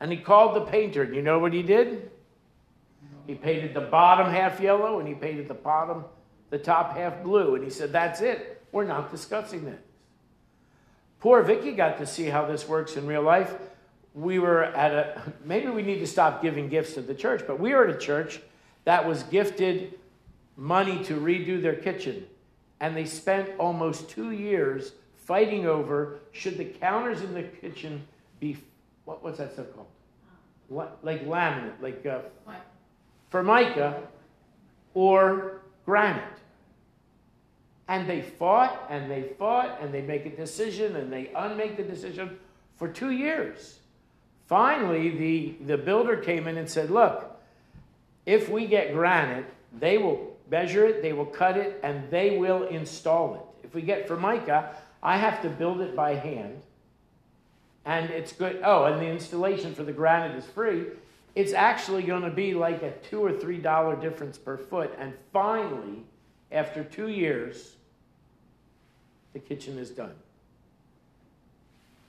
And 0.00 0.10
he 0.10 0.18
called 0.18 0.56
the 0.56 0.70
painter. 0.70 1.02
And 1.02 1.14
you 1.14 1.22
know 1.22 1.38
what 1.38 1.52
he 1.52 1.62
did? 1.62 2.10
He 3.26 3.34
painted 3.34 3.74
the 3.74 3.82
bottom 3.82 4.32
half 4.32 4.60
yellow 4.60 5.00
and 5.00 5.08
he 5.08 5.14
painted 5.14 5.48
the 5.48 5.54
bottom, 5.54 6.04
the 6.48 6.58
top 6.58 6.96
half 6.96 7.22
blue. 7.22 7.54
And 7.54 7.64
he 7.64 7.70
said, 7.70 7.92
That's 7.92 8.22
it. 8.22 8.62
We're 8.72 8.84
not 8.84 9.10
discussing 9.10 9.64
this. 9.64 9.80
Poor 11.20 11.42
Vicky 11.42 11.72
got 11.72 11.98
to 11.98 12.06
see 12.06 12.26
how 12.26 12.46
this 12.46 12.68
works 12.68 12.96
in 12.96 13.06
real 13.06 13.22
life. 13.22 13.54
We 14.14 14.38
were 14.38 14.64
at 14.64 14.92
a, 14.92 15.32
maybe 15.44 15.68
we 15.68 15.82
need 15.82 15.98
to 15.98 16.06
stop 16.06 16.42
giving 16.42 16.68
gifts 16.68 16.94
to 16.94 17.02
the 17.02 17.14
church, 17.14 17.42
but 17.46 17.58
we 17.58 17.74
were 17.74 17.88
at 17.88 17.94
a 17.94 17.98
church 17.98 18.40
that 18.84 19.06
was 19.06 19.22
gifted 19.24 19.98
money 20.56 21.04
to 21.04 21.14
redo 21.14 21.60
their 21.60 21.74
kitchen. 21.74 22.26
And 22.80 22.96
they 22.96 23.04
spent 23.04 23.50
almost 23.58 24.08
two 24.08 24.30
years 24.30 24.92
fighting 25.16 25.66
over 25.66 26.20
should 26.32 26.56
the 26.56 26.64
counters 26.64 27.20
in 27.20 27.34
the 27.34 27.42
kitchen 27.42 28.06
be, 28.40 28.56
what, 29.04 29.22
what's 29.22 29.38
that 29.38 29.52
stuff 29.52 29.66
called? 29.74 29.88
What, 30.68 30.98
like 31.02 31.26
laminate, 31.26 31.80
like 31.82 32.06
uh, 32.06 32.20
formica 33.30 34.02
or 34.94 35.62
granite. 35.84 36.37
And 37.88 38.08
they 38.08 38.20
fought 38.20 38.86
and 38.90 39.10
they 39.10 39.22
fought 39.38 39.78
and 39.80 39.92
they 39.92 40.02
make 40.02 40.26
a 40.26 40.30
decision 40.30 40.96
and 40.96 41.12
they 41.12 41.30
unmake 41.34 41.76
the 41.76 41.82
decision 41.82 42.38
for 42.76 42.88
two 42.88 43.10
years. 43.10 43.78
Finally, 44.46 45.10
the, 45.10 45.54
the 45.66 45.78
builder 45.78 46.16
came 46.16 46.46
in 46.46 46.58
and 46.58 46.68
said, 46.68 46.90
Look, 46.90 47.36
if 48.26 48.48
we 48.48 48.66
get 48.66 48.92
granite, 48.92 49.46
they 49.78 49.98
will 49.98 50.36
measure 50.50 50.86
it, 50.86 51.02
they 51.02 51.12
will 51.12 51.26
cut 51.26 51.56
it, 51.56 51.80
and 51.82 52.10
they 52.10 52.38
will 52.38 52.64
install 52.64 53.34
it. 53.34 53.66
If 53.66 53.74
we 53.74 53.82
get 53.82 54.06
formica, 54.06 54.76
I 55.02 55.16
have 55.16 55.42
to 55.42 55.48
build 55.48 55.80
it 55.80 55.96
by 55.96 56.14
hand. 56.14 56.62
And 57.84 58.10
it's 58.10 58.32
good. 58.32 58.60
Oh, 58.62 58.84
and 58.84 59.00
the 59.00 59.06
installation 59.06 59.74
for 59.74 59.82
the 59.82 59.92
granite 59.92 60.36
is 60.36 60.44
free 60.44 60.86
it's 61.38 61.52
actually 61.52 62.02
going 62.02 62.22
to 62.22 62.30
be 62.30 62.52
like 62.52 62.82
a 62.82 62.90
two 63.08 63.24
or 63.24 63.32
three 63.32 63.58
dollar 63.58 63.94
difference 63.94 64.36
per 64.36 64.56
foot. 64.56 64.92
And 64.98 65.12
finally, 65.32 66.02
after 66.50 66.82
two 66.82 67.10
years, 67.10 67.76
the 69.32 69.38
kitchen 69.38 69.78
is 69.78 69.90
done. 69.90 70.14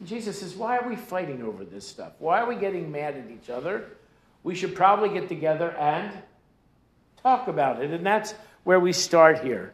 Jesus 0.06 0.40
says, 0.40 0.56
Why 0.56 0.78
are 0.78 0.88
we 0.88 0.96
fighting 0.96 1.44
over 1.44 1.66
this 1.66 1.88
stuff? 1.88 2.14
Why 2.20 2.40
are 2.40 2.48
we 2.48 2.56
getting 2.56 2.92
mad 2.92 3.16
at 3.16 3.30
each 3.30 3.50
other? 3.50 3.86
We 4.44 4.56
should 4.56 4.76
probably 4.76 5.10
get 5.10 5.28
together 5.28 5.72
and 5.72 6.12
talk 7.22 7.48
about 7.48 7.84
it. 7.84 7.92
And 7.92 8.06
that's 8.06 8.34
where 8.64 8.80
we 8.80 8.94
start 8.94 9.44
here. 9.44 9.74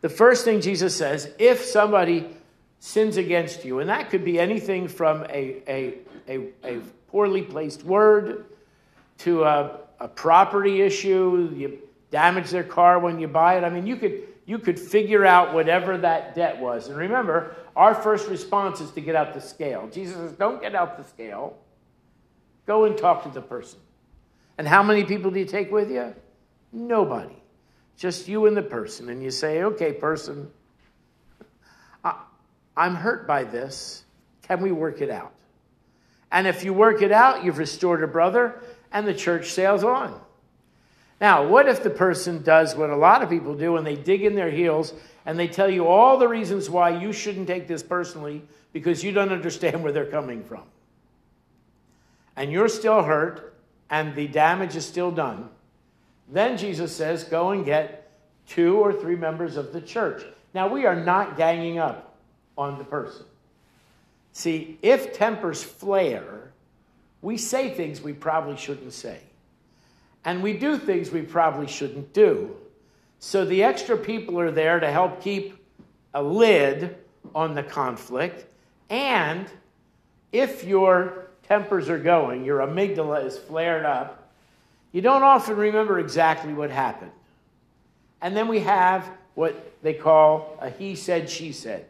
The 0.00 0.08
first 0.08 0.44
thing 0.44 0.60
Jesus 0.60 0.94
says 0.94 1.28
if 1.38 1.64
somebody 1.64 2.28
sins 2.78 3.16
against 3.16 3.64
you, 3.64 3.80
and 3.80 3.88
that 3.88 4.10
could 4.10 4.24
be 4.24 4.38
anything 4.38 4.86
from 4.86 5.24
a, 5.24 5.62
a, 5.66 5.94
a, 6.28 6.48
a 6.62 6.80
poorly 7.08 7.42
placed 7.42 7.82
word 7.82 8.44
to 9.18 9.44
a, 9.44 9.80
a 9.98 10.06
property 10.06 10.82
issue, 10.82 11.52
you 11.56 11.78
damage 12.10 12.50
their 12.50 12.62
car 12.62 12.98
when 12.98 13.18
you 13.18 13.26
buy 13.26 13.58
it. 13.58 13.64
I 13.64 13.70
mean, 13.70 13.86
you 13.86 13.96
could 13.96 14.22
you 14.46 14.60
could 14.60 14.78
figure 14.78 15.26
out 15.26 15.52
whatever 15.52 15.98
that 15.98 16.36
debt 16.36 16.60
was. 16.60 16.88
And 16.88 16.96
remember, 16.96 17.56
our 17.74 17.94
first 17.94 18.28
response 18.28 18.80
is 18.80 18.92
to 18.92 19.00
get 19.00 19.16
out 19.16 19.34
the 19.34 19.40
scale. 19.40 19.88
Jesus 19.92 20.16
says, 20.16 20.32
don't 20.32 20.62
get 20.62 20.74
out 20.74 20.96
the 20.96 21.04
scale. 21.04 21.58
Go 22.64 22.84
and 22.84 22.96
talk 22.96 23.24
to 23.24 23.28
the 23.28 23.42
person. 23.42 23.80
And 24.56 24.66
how 24.66 24.82
many 24.82 25.04
people 25.04 25.30
do 25.30 25.40
you 25.40 25.46
take 25.46 25.70
with 25.70 25.90
you? 25.90 26.14
Nobody. 26.72 27.36
Just 27.96 28.28
you 28.28 28.46
and 28.46 28.56
the 28.56 28.62
person. 28.62 29.08
And 29.08 29.22
you 29.22 29.30
say, 29.30 29.64
okay, 29.64 29.92
person, 29.92 30.48
I, 32.04 32.14
I'm 32.76 32.94
hurt 32.94 33.26
by 33.26 33.44
this. 33.44 34.04
Can 34.42 34.60
we 34.60 34.70
work 34.70 35.00
it 35.00 35.10
out? 35.10 35.32
And 36.30 36.46
if 36.46 36.64
you 36.64 36.72
work 36.72 37.02
it 37.02 37.12
out, 37.12 37.44
you've 37.44 37.58
restored 37.58 38.02
a 38.02 38.06
brother 38.06 38.60
and 38.92 39.06
the 39.08 39.14
church 39.14 39.52
sails 39.52 39.82
on. 39.82 40.20
Now, 41.20 41.46
what 41.46 41.68
if 41.68 41.82
the 41.82 41.90
person 41.90 42.42
does 42.42 42.76
what 42.76 42.90
a 42.90 42.96
lot 42.96 43.22
of 43.22 43.30
people 43.30 43.54
do 43.54 43.76
and 43.76 43.86
they 43.86 43.96
dig 43.96 44.22
in 44.22 44.34
their 44.34 44.50
heels 44.50 44.92
and 45.24 45.38
they 45.38 45.48
tell 45.48 45.70
you 45.70 45.86
all 45.86 46.18
the 46.18 46.28
reasons 46.28 46.68
why 46.68 46.90
you 46.90 47.12
shouldn't 47.12 47.46
take 47.46 47.66
this 47.66 47.82
personally 47.82 48.42
because 48.72 49.02
you 49.02 49.12
don't 49.12 49.32
understand 49.32 49.82
where 49.82 49.92
they're 49.92 50.04
coming 50.04 50.44
from? 50.44 50.62
And 52.36 52.52
you're 52.52 52.68
still 52.68 53.02
hurt 53.02 53.54
and 53.88 54.14
the 54.14 54.28
damage 54.28 54.76
is 54.76 54.84
still 54.84 55.10
done. 55.10 55.48
Then 56.28 56.58
Jesus 56.58 56.94
says, 56.94 57.24
Go 57.24 57.50
and 57.50 57.64
get 57.64 58.10
two 58.46 58.76
or 58.76 58.92
three 58.92 59.16
members 59.16 59.56
of 59.56 59.72
the 59.72 59.80
church. 59.80 60.22
Now, 60.52 60.68
we 60.68 60.86
are 60.86 60.96
not 60.96 61.36
ganging 61.36 61.78
up 61.78 62.16
on 62.58 62.78
the 62.78 62.84
person. 62.84 63.24
See, 64.32 64.78
if 64.82 65.14
tempers 65.14 65.62
flare, 65.62 66.50
we 67.22 67.36
say 67.38 67.70
things 67.70 68.00
we 68.00 68.12
probably 68.12 68.56
shouldn't 68.56 68.92
say. 68.92 69.20
And 70.26 70.42
we 70.42 70.54
do 70.54 70.76
things 70.76 71.10
we 71.10 71.22
probably 71.22 71.68
shouldn't 71.68 72.12
do. 72.12 72.54
So 73.20 73.44
the 73.44 73.62
extra 73.62 73.96
people 73.96 74.38
are 74.40 74.50
there 74.50 74.80
to 74.80 74.90
help 74.90 75.22
keep 75.22 75.56
a 76.12 76.22
lid 76.22 76.96
on 77.32 77.54
the 77.54 77.62
conflict. 77.62 78.44
And 78.90 79.46
if 80.32 80.64
your 80.64 81.28
tempers 81.44 81.88
are 81.88 81.98
going, 81.98 82.44
your 82.44 82.58
amygdala 82.58 83.24
is 83.24 83.38
flared 83.38 83.84
up, 83.84 84.32
you 84.90 85.00
don't 85.00 85.22
often 85.22 85.56
remember 85.56 86.00
exactly 86.00 86.52
what 86.52 86.70
happened. 86.70 87.12
And 88.20 88.36
then 88.36 88.48
we 88.48 88.60
have 88.60 89.08
what 89.34 89.74
they 89.82 89.94
call 89.94 90.58
a 90.60 90.70
he 90.70 90.96
said, 90.96 91.30
she 91.30 91.52
said. 91.52 91.86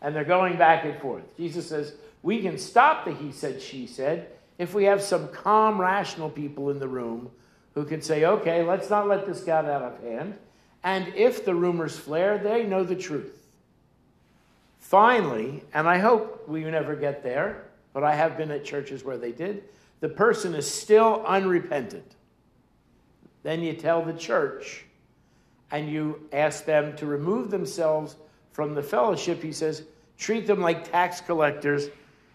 And 0.00 0.16
they're 0.16 0.24
going 0.24 0.56
back 0.56 0.86
and 0.86 0.98
forth. 1.00 1.36
Jesus 1.36 1.68
says, 1.68 1.92
we 2.22 2.40
can 2.40 2.56
stop 2.56 3.04
the 3.04 3.12
he 3.12 3.30
said, 3.30 3.60
she 3.60 3.86
said 3.86 4.30
if 4.56 4.72
we 4.72 4.84
have 4.84 5.02
some 5.02 5.28
calm, 5.28 5.78
rational 5.78 6.30
people 6.30 6.70
in 6.70 6.78
the 6.78 6.88
room 6.88 7.30
who 7.78 7.84
can 7.84 8.02
say, 8.02 8.24
okay, 8.24 8.64
let's 8.64 8.90
not 8.90 9.06
let 9.06 9.24
this 9.24 9.44
get 9.44 9.64
out 9.64 9.82
of 9.82 10.02
hand. 10.02 10.36
And 10.82 11.14
if 11.14 11.44
the 11.44 11.54
rumors 11.54 11.96
flare, 11.96 12.36
they 12.36 12.64
know 12.64 12.82
the 12.82 12.96
truth. 12.96 13.46
Finally, 14.80 15.62
and 15.72 15.88
I 15.88 15.98
hope 15.98 16.48
we 16.48 16.64
never 16.64 16.96
get 16.96 17.22
there, 17.22 17.66
but 17.92 18.02
I 18.02 18.16
have 18.16 18.36
been 18.36 18.50
at 18.50 18.64
churches 18.64 19.04
where 19.04 19.16
they 19.16 19.30
did, 19.30 19.62
the 20.00 20.08
person 20.08 20.56
is 20.56 20.68
still 20.68 21.22
unrepentant. 21.24 22.16
Then 23.44 23.62
you 23.62 23.74
tell 23.74 24.04
the 24.04 24.12
church 24.12 24.84
and 25.70 25.88
you 25.88 26.26
ask 26.32 26.64
them 26.64 26.96
to 26.96 27.06
remove 27.06 27.48
themselves 27.48 28.16
from 28.50 28.74
the 28.74 28.82
fellowship. 28.82 29.40
He 29.40 29.52
says, 29.52 29.84
treat 30.16 30.48
them 30.48 30.60
like 30.60 30.90
tax 30.90 31.20
collectors 31.20 31.90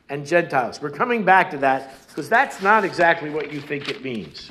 and 0.08 0.26
Gentiles. 0.26 0.82
We're 0.82 0.90
coming 0.90 1.26
back 1.26 1.52
to 1.52 1.58
that 1.58 2.08
because 2.08 2.30
that's 2.30 2.62
not 2.62 2.86
exactly 2.86 3.30
what 3.30 3.52
you 3.52 3.60
think 3.60 3.90
it 3.90 4.02
means. 4.02 4.48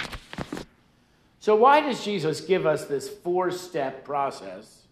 So, 1.42 1.56
why 1.56 1.80
does 1.80 2.04
Jesus 2.04 2.40
give 2.40 2.66
us 2.66 2.84
this 2.84 3.08
four 3.08 3.50
step 3.50 4.04
process 4.04 4.82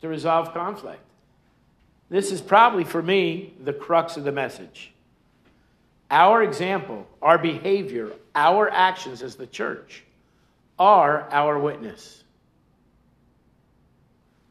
to 0.00 0.08
resolve 0.08 0.54
conflict? 0.54 1.02
This 2.08 2.32
is 2.32 2.40
probably, 2.40 2.84
for 2.84 3.02
me, 3.02 3.52
the 3.62 3.74
crux 3.74 4.16
of 4.16 4.24
the 4.24 4.32
message. 4.32 4.94
Our 6.10 6.42
example, 6.42 7.06
our 7.20 7.36
behavior, 7.36 8.10
our 8.34 8.70
actions 8.70 9.20
as 9.20 9.36
the 9.36 9.46
church 9.46 10.02
are 10.78 11.28
our 11.30 11.58
witness. 11.58 12.24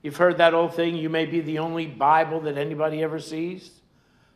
You've 0.03 0.17
heard 0.17 0.38
that 0.38 0.53
old 0.53 0.75
thing, 0.75 0.95
you 0.95 1.10
may 1.10 1.25
be 1.25 1.41
the 1.41 1.57
only 1.57 1.88
Bible 1.88 2.41
that 2.41 2.60
anybody 2.60 3.01
ever 3.01 3.17
sees. 3.17 3.71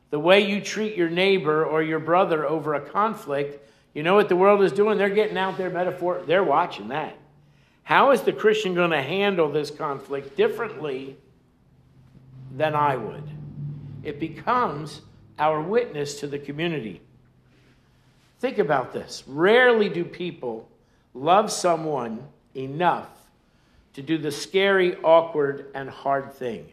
The 0.10 0.20
way 0.20 0.50
you 0.50 0.60
treat 0.60 0.98
your 0.98 1.12
neighbor 1.12 1.64
or 1.64 1.84
your 1.84 2.00
brother 2.00 2.48
over 2.50 2.74
a 2.74 2.82
conflict, 2.82 3.64
you 3.96 4.04
know 4.04 4.14
what 4.14 4.30
the 4.30 4.36
world 4.36 4.62
is 4.62 4.72
doing? 4.72 5.00
They're 5.00 5.10
getting 5.10 5.38
out 5.38 5.58
their 5.58 5.72
metaphor, 5.72 6.22
they're 6.28 6.44
watching 6.44 6.90
that. 6.90 7.18
How 7.84 8.12
is 8.12 8.22
the 8.22 8.34
Christian 8.34 8.75
going 8.75 8.92
to 8.92 9.02
handle 9.02 9.52
this 9.52 9.72
conflict 9.72 10.36
differently 10.36 11.18
than 12.56 12.75
I 12.75 12.98
would? 12.98 13.24
It 14.04 14.20
becomes 14.20 15.02
our 15.40 15.62
witness 15.62 16.20
to 16.20 16.28
the 16.28 16.40
community. 16.40 17.02
Think 18.40 18.58
about 18.58 18.92
this. 18.92 19.24
Rarely 19.28 19.90
do 19.90 20.04
people 20.04 20.68
love 21.14 21.52
someone 21.52 22.28
enough 22.54 23.10
to 23.94 24.02
do 24.02 24.18
the 24.18 24.32
scary, 24.32 24.98
awkward, 24.98 25.68
and 25.74 25.90
hard 25.90 26.34
thing. 26.34 26.68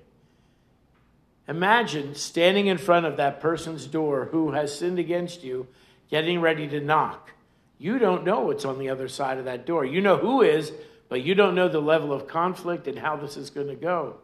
Imagine 1.47 2.15
standing 2.15 2.67
in 2.67 2.79
front 2.79 3.07
of 3.07 3.17
that 3.17 3.41
person's 3.41 3.87
door 3.87 4.27
who 4.33 4.53
has 4.53 4.77
sinned 4.77 4.99
against 4.99 5.45
you, 5.45 5.67
getting 6.13 6.43
ready 6.43 6.69
to 6.69 6.79
knock. 6.79 7.31
You 7.79 7.99
don't 7.99 8.23
know 8.23 8.41
what's 8.41 8.67
on 8.67 8.79
the 8.79 8.91
other 8.91 9.09
side 9.09 9.39
of 9.39 9.47
that 9.47 9.65
door. 9.65 9.83
You 9.83 10.03
know 10.03 10.19
who 10.19 10.43
is, 10.43 10.71
but 11.09 11.23
you 11.23 11.35
don't 11.35 11.55
know 11.55 11.71
the 11.71 11.81
level 11.81 12.13
of 12.13 12.29
conflict 12.29 12.87
and 12.87 12.99
how 12.99 13.17
this 13.17 13.39
is 13.39 13.49
going 13.49 13.69
to 13.69 13.75
go. 13.75 14.17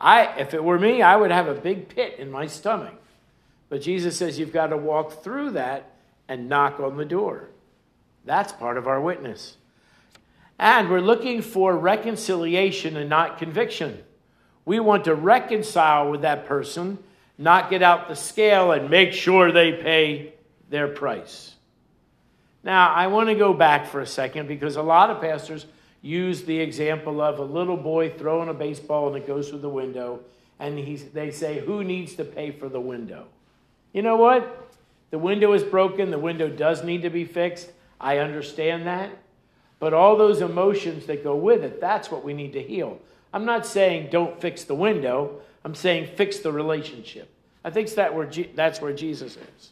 I, 0.00 0.40
if 0.40 0.52
it 0.52 0.64
were 0.64 0.80
me, 0.80 1.00
I 1.00 1.14
would 1.14 1.30
have 1.30 1.46
a 1.46 1.54
big 1.54 1.90
pit 1.90 2.16
in 2.18 2.28
my 2.28 2.48
stomach. 2.48 3.00
But 3.68 3.82
Jesus 3.82 4.16
says 4.16 4.36
you've 4.36 4.52
got 4.52 4.68
to 4.68 4.76
walk 4.76 5.22
through 5.22 5.50
that 5.50 5.92
and 6.26 6.48
knock 6.48 6.80
on 6.80 6.96
the 6.96 7.04
door. 7.04 7.50
That's 8.24 8.52
part 8.52 8.76
of 8.76 8.88
our 8.88 9.00
witness. 9.00 9.58
And 10.58 10.90
we're 10.90 11.00
looking 11.00 11.40
for 11.40 11.78
reconciliation 11.78 12.96
and 12.96 13.08
not 13.08 13.38
conviction. 13.38 14.02
We 14.64 14.80
want 14.80 15.04
to 15.04 15.14
reconcile 15.14 16.10
with 16.10 16.22
that 16.22 16.46
person, 16.46 16.98
not 17.38 17.70
get 17.70 17.80
out 17.80 18.08
the 18.08 18.16
scale 18.16 18.72
and 18.72 18.90
make 18.90 19.12
sure 19.12 19.52
they 19.52 19.70
pay 19.72 20.32
their 20.68 20.88
price. 20.88 21.54
Now, 22.64 22.92
I 22.92 23.06
want 23.06 23.28
to 23.28 23.34
go 23.34 23.52
back 23.52 23.86
for 23.86 24.00
a 24.00 24.06
second 24.06 24.48
because 24.48 24.76
a 24.76 24.82
lot 24.82 25.10
of 25.10 25.20
pastors 25.20 25.66
use 26.02 26.44
the 26.44 26.58
example 26.58 27.20
of 27.20 27.38
a 27.38 27.44
little 27.44 27.76
boy 27.76 28.10
throwing 28.10 28.48
a 28.48 28.54
baseball 28.54 29.08
and 29.08 29.16
it 29.16 29.26
goes 29.26 29.48
through 29.48 29.60
the 29.60 29.68
window, 29.68 30.20
and 30.58 30.78
he's, 30.78 31.04
they 31.06 31.30
say, 31.30 31.60
Who 31.60 31.84
needs 31.84 32.14
to 32.14 32.24
pay 32.24 32.50
for 32.50 32.68
the 32.68 32.80
window? 32.80 33.26
You 33.92 34.02
know 34.02 34.16
what? 34.16 34.70
The 35.10 35.18
window 35.18 35.52
is 35.52 35.62
broken, 35.62 36.10
the 36.10 36.18
window 36.18 36.48
does 36.48 36.84
need 36.84 37.02
to 37.02 37.10
be 37.10 37.24
fixed. 37.24 37.70
I 38.00 38.18
understand 38.18 38.86
that. 38.86 39.10
But 39.78 39.94
all 39.94 40.16
those 40.16 40.40
emotions 40.40 41.06
that 41.06 41.24
go 41.24 41.36
with 41.36 41.64
it, 41.64 41.80
that's 41.80 42.10
what 42.10 42.24
we 42.24 42.34
need 42.34 42.52
to 42.52 42.62
heal. 42.62 43.00
I'm 43.32 43.44
not 43.44 43.64
saying 43.64 44.08
don't 44.10 44.40
fix 44.40 44.64
the 44.64 44.74
window, 44.74 45.40
I'm 45.64 45.74
saying 45.74 46.16
fix 46.16 46.38
the 46.38 46.52
relationship. 46.52 47.30
I 47.64 47.70
think 47.70 47.90
that 47.94 48.14
where 48.14 48.30
that's 48.54 48.80
where 48.80 48.92
Jesus 48.92 49.36
is. 49.36 49.70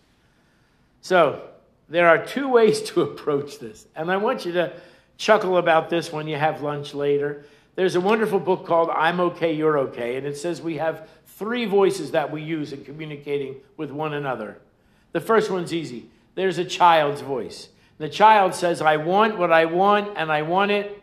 So, 1.07 1.41
there 1.89 2.09
are 2.09 2.27
two 2.27 2.49
ways 2.49 2.83
to 2.91 3.03
approach 3.09 3.61
this. 3.61 3.87
And 3.95 4.11
I 4.11 4.17
want 4.17 4.45
you 4.45 4.51
to 4.55 4.73
chuckle 5.17 5.57
about 5.57 5.89
this 5.89 6.13
when 6.13 6.27
you 6.27 6.35
have 6.35 6.63
lunch 6.63 6.95
later. 6.95 7.45
There's 7.77 7.95
a 7.95 8.01
wonderful 8.01 8.41
book 8.41 8.67
called 8.67 8.91
I'm 8.91 9.21
Okay, 9.21 9.53
You're 9.53 9.79
Okay, 9.79 10.17
and 10.17 10.27
it 10.27 10.37
says 10.37 10.61
we 10.61 10.79
have 10.79 11.09
three 11.25 11.65
voices 11.65 12.11
that 12.11 12.33
we 12.33 12.43
use 12.43 12.73
in 12.73 12.85
communicating 12.85 13.55
with 13.77 13.93
one 13.93 14.15
another. 14.15 14.59
The 15.13 15.21
first 15.21 15.49
one's 15.49 15.73
easy 15.73 16.11
there's 16.35 16.59
a 16.59 16.65
child's 16.65 17.21
voice. 17.21 17.69
The 17.99 18.09
child 18.09 18.57
says, 18.57 18.83
I 18.83 18.97
want 18.97 19.39
what 19.39 19.53
I 19.53 19.67
want, 19.67 20.19
and 20.19 20.33
I 20.33 20.43
want 20.43 20.73
it. 20.73 21.01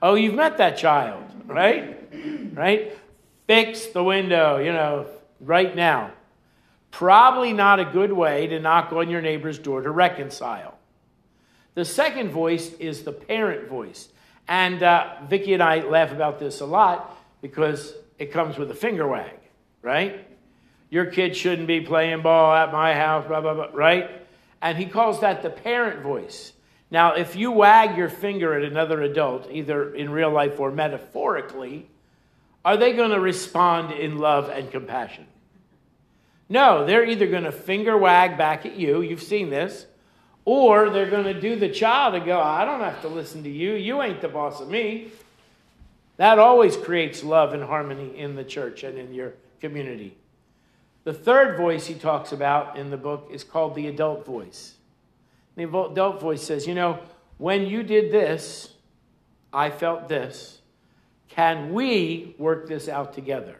Oh, 0.00 0.14
you've 0.14 0.34
met 0.34 0.56
that 0.56 0.78
child, 0.78 1.22
right? 1.44 1.98
Right? 2.54 2.98
Fix 3.46 3.88
the 3.88 4.02
window, 4.02 4.56
you 4.56 4.72
know, 4.72 5.06
right 5.38 5.76
now. 5.76 6.12
Probably 6.90 7.52
not 7.52 7.80
a 7.80 7.84
good 7.84 8.12
way 8.12 8.46
to 8.48 8.58
knock 8.58 8.92
on 8.92 9.10
your 9.10 9.22
neighbor's 9.22 9.58
door 9.58 9.82
to 9.82 9.90
reconcile. 9.90 10.76
The 11.74 11.84
second 11.84 12.30
voice 12.30 12.72
is 12.74 13.04
the 13.04 13.12
parent 13.12 13.68
voice. 13.68 14.08
And 14.48 14.82
uh, 14.82 15.14
Vicki 15.28 15.54
and 15.54 15.62
I 15.62 15.80
laugh 15.80 16.10
about 16.10 16.40
this 16.40 16.60
a 16.60 16.66
lot 16.66 17.16
because 17.40 17.94
it 18.18 18.32
comes 18.32 18.58
with 18.58 18.70
a 18.70 18.74
finger 18.74 19.06
wag, 19.06 19.38
right? 19.80 20.26
Your 20.90 21.06
kid 21.06 21.36
shouldn't 21.36 21.68
be 21.68 21.80
playing 21.80 22.22
ball 22.22 22.52
at 22.52 22.72
my 22.72 22.94
house, 22.94 23.26
blah, 23.26 23.40
blah, 23.40 23.54
blah, 23.54 23.68
right? 23.72 24.10
And 24.60 24.76
he 24.76 24.86
calls 24.86 25.20
that 25.20 25.42
the 25.42 25.50
parent 25.50 26.02
voice. 26.02 26.52
Now, 26.90 27.14
if 27.14 27.36
you 27.36 27.52
wag 27.52 27.96
your 27.96 28.08
finger 28.08 28.54
at 28.54 28.64
another 28.64 29.00
adult, 29.02 29.48
either 29.50 29.94
in 29.94 30.10
real 30.10 30.30
life 30.30 30.58
or 30.58 30.72
metaphorically, 30.72 31.88
are 32.64 32.76
they 32.76 32.92
going 32.92 33.12
to 33.12 33.20
respond 33.20 33.92
in 33.92 34.18
love 34.18 34.48
and 34.48 34.70
compassion? 34.70 35.26
No, 36.50 36.84
they're 36.84 37.04
either 37.04 37.28
going 37.28 37.44
to 37.44 37.52
finger 37.52 37.96
wag 37.96 38.36
back 38.36 38.66
at 38.66 38.76
you, 38.76 39.02
you've 39.02 39.22
seen 39.22 39.48
this, 39.50 39.86
or 40.44 40.90
they're 40.90 41.08
going 41.08 41.24
to 41.24 41.40
do 41.40 41.54
the 41.54 41.68
child 41.68 42.16
and 42.16 42.26
go, 42.26 42.40
I 42.40 42.64
don't 42.64 42.80
have 42.80 43.00
to 43.02 43.08
listen 43.08 43.44
to 43.44 43.50
you, 43.50 43.74
you 43.74 44.02
ain't 44.02 44.20
the 44.20 44.28
boss 44.28 44.60
of 44.60 44.68
me. 44.68 45.12
That 46.16 46.38
always 46.40 46.76
creates 46.76 47.22
love 47.22 47.54
and 47.54 47.62
harmony 47.62 48.18
in 48.18 48.34
the 48.34 48.44
church 48.44 48.82
and 48.82 48.98
in 48.98 49.14
your 49.14 49.34
community. 49.60 50.16
The 51.04 51.14
third 51.14 51.56
voice 51.56 51.86
he 51.86 51.94
talks 51.94 52.32
about 52.32 52.76
in 52.76 52.90
the 52.90 52.96
book 52.96 53.30
is 53.32 53.44
called 53.44 53.74
the 53.74 53.86
adult 53.86 54.26
voice. 54.26 54.74
The 55.56 55.62
adult 55.62 56.20
voice 56.20 56.42
says, 56.42 56.66
You 56.66 56.74
know, 56.74 56.98
when 57.38 57.66
you 57.66 57.82
did 57.82 58.12
this, 58.12 58.74
I 59.52 59.70
felt 59.70 60.08
this. 60.08 60.58
Can 61.28 61.72
we 61.72 62.34
work 62.38 62.68
this 62.68 62.88
out 62.88 63.14
together? 63.14 63.56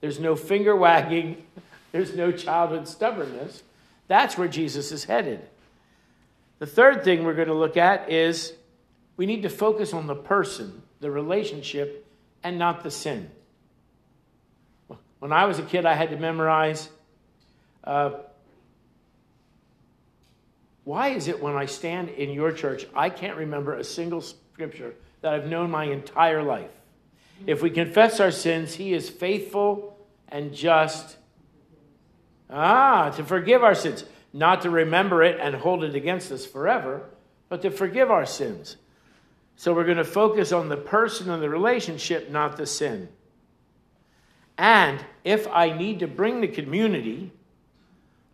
There's 0.00 0.20
no 0.20 0.36
finger 0.36 0.76
wagging, 0.76 1.42
there's 1.92 2.14
no 2.14 2.32
childhood 2.32 2.86
stubbornness. 2.86 3.62
That's 4.08 4.36
where 4.36 4.48
Jesus 4.48 4.92
is 4.92 5.04
headed. 5.04 5.40
The 6.58 6.66
third 6.66 7.04
thing 7.04 7.24
we're 7.24 7.34
going 7.34 7.48
to 7.48 7.54
look 7.54 7.76
at 7.76 8.10
is 8.10 8.52
we 9.16 9.26
need 9.26 9.42
to 9.42 9.50
focus 9.50 9.92
on 9.92 10.06
the 10.06 10.14
person, 10.14 10.82
the 11.00 11.10
relationship, 11.10 12.06
and 12.42 12.58
not 12.58 12.82
the 12.82 12.90
sin. 12.90 13.30
When 15.18 15.32
I 15.32 15.44
was 15.46 15.58
a 15.58 15.62
kid, 15.62 15.84
I 15.84 15.94
had 15.94 16.10
to 16.10 16.16
memorize. 16.16 16.88
Uh, 17.84 18.12
why 20.84 21.08
is 21.08 21.28
it 21.28 21.42
when 21.42 21.54
I 21.54 21.66
stand 21.66 22.08
in 22.08 22.30
your 22.30 22.50
church, 22.50 22.86
I 22.94 23.10
can't 23.10 23.36
remember 23.36 23.74
a 23.74 23.84
single 23.84 24.22
scripture 24.22 24.94
that 25.20 25.34
I've 25.34 25.46
known 25.46 25.70
my 25.70 25.84
entire 25.84 26.42
life? 26.42 26.70
If 27.46 27.62
we 27.62 27.70
confess 27.70 28.20
our 28.20 28.30
sins, 28.30 28.74
He 28.74 28.94
is 28.94 29.10
faithful 29.10 29.98
and 30.28 30.54
just. 30.54 31.17
Ah, 32.50 33.10
to 33.10 33.24
forgive 33.24 33.62
our 33.62 33.74
sins, 33.74 34.04
not 34.32 34.62
to 34.62 34.70
remember 34.70 35.22
it 35.22 35.38
and 35.40 35.54
hold 35.54 35.84
it 35.84 35.94
against 35.94 36.32
us 36.32 36.46
forever, 36.46 37.02
but 37.48 37.62
to 37.62 37.70
forgive 37.70 38.10
our 38.10 38.26
sins. 38.26 38.76
So 39.56 39.74
we're 39.74 39.84
going 39.84 39.96
to 39.96 40.04
focus 40.04 40.52
on 40.52 40.68
the 40.68 40.76
person 40.76 41.30
and 41.30 41.42
the 41.42 41.50
relationship, 41.50 42.30
not 42.30 42.56
the 42.56 42.66
sin. 42.66 43.08
And 44.56 45.04
if 45.24 45.46
I 45.48 45.76
need 45.76 46.00
to 46.00 46.06
bring 46.06 46.40
the 46.40 46.48
community, 46.48 47.32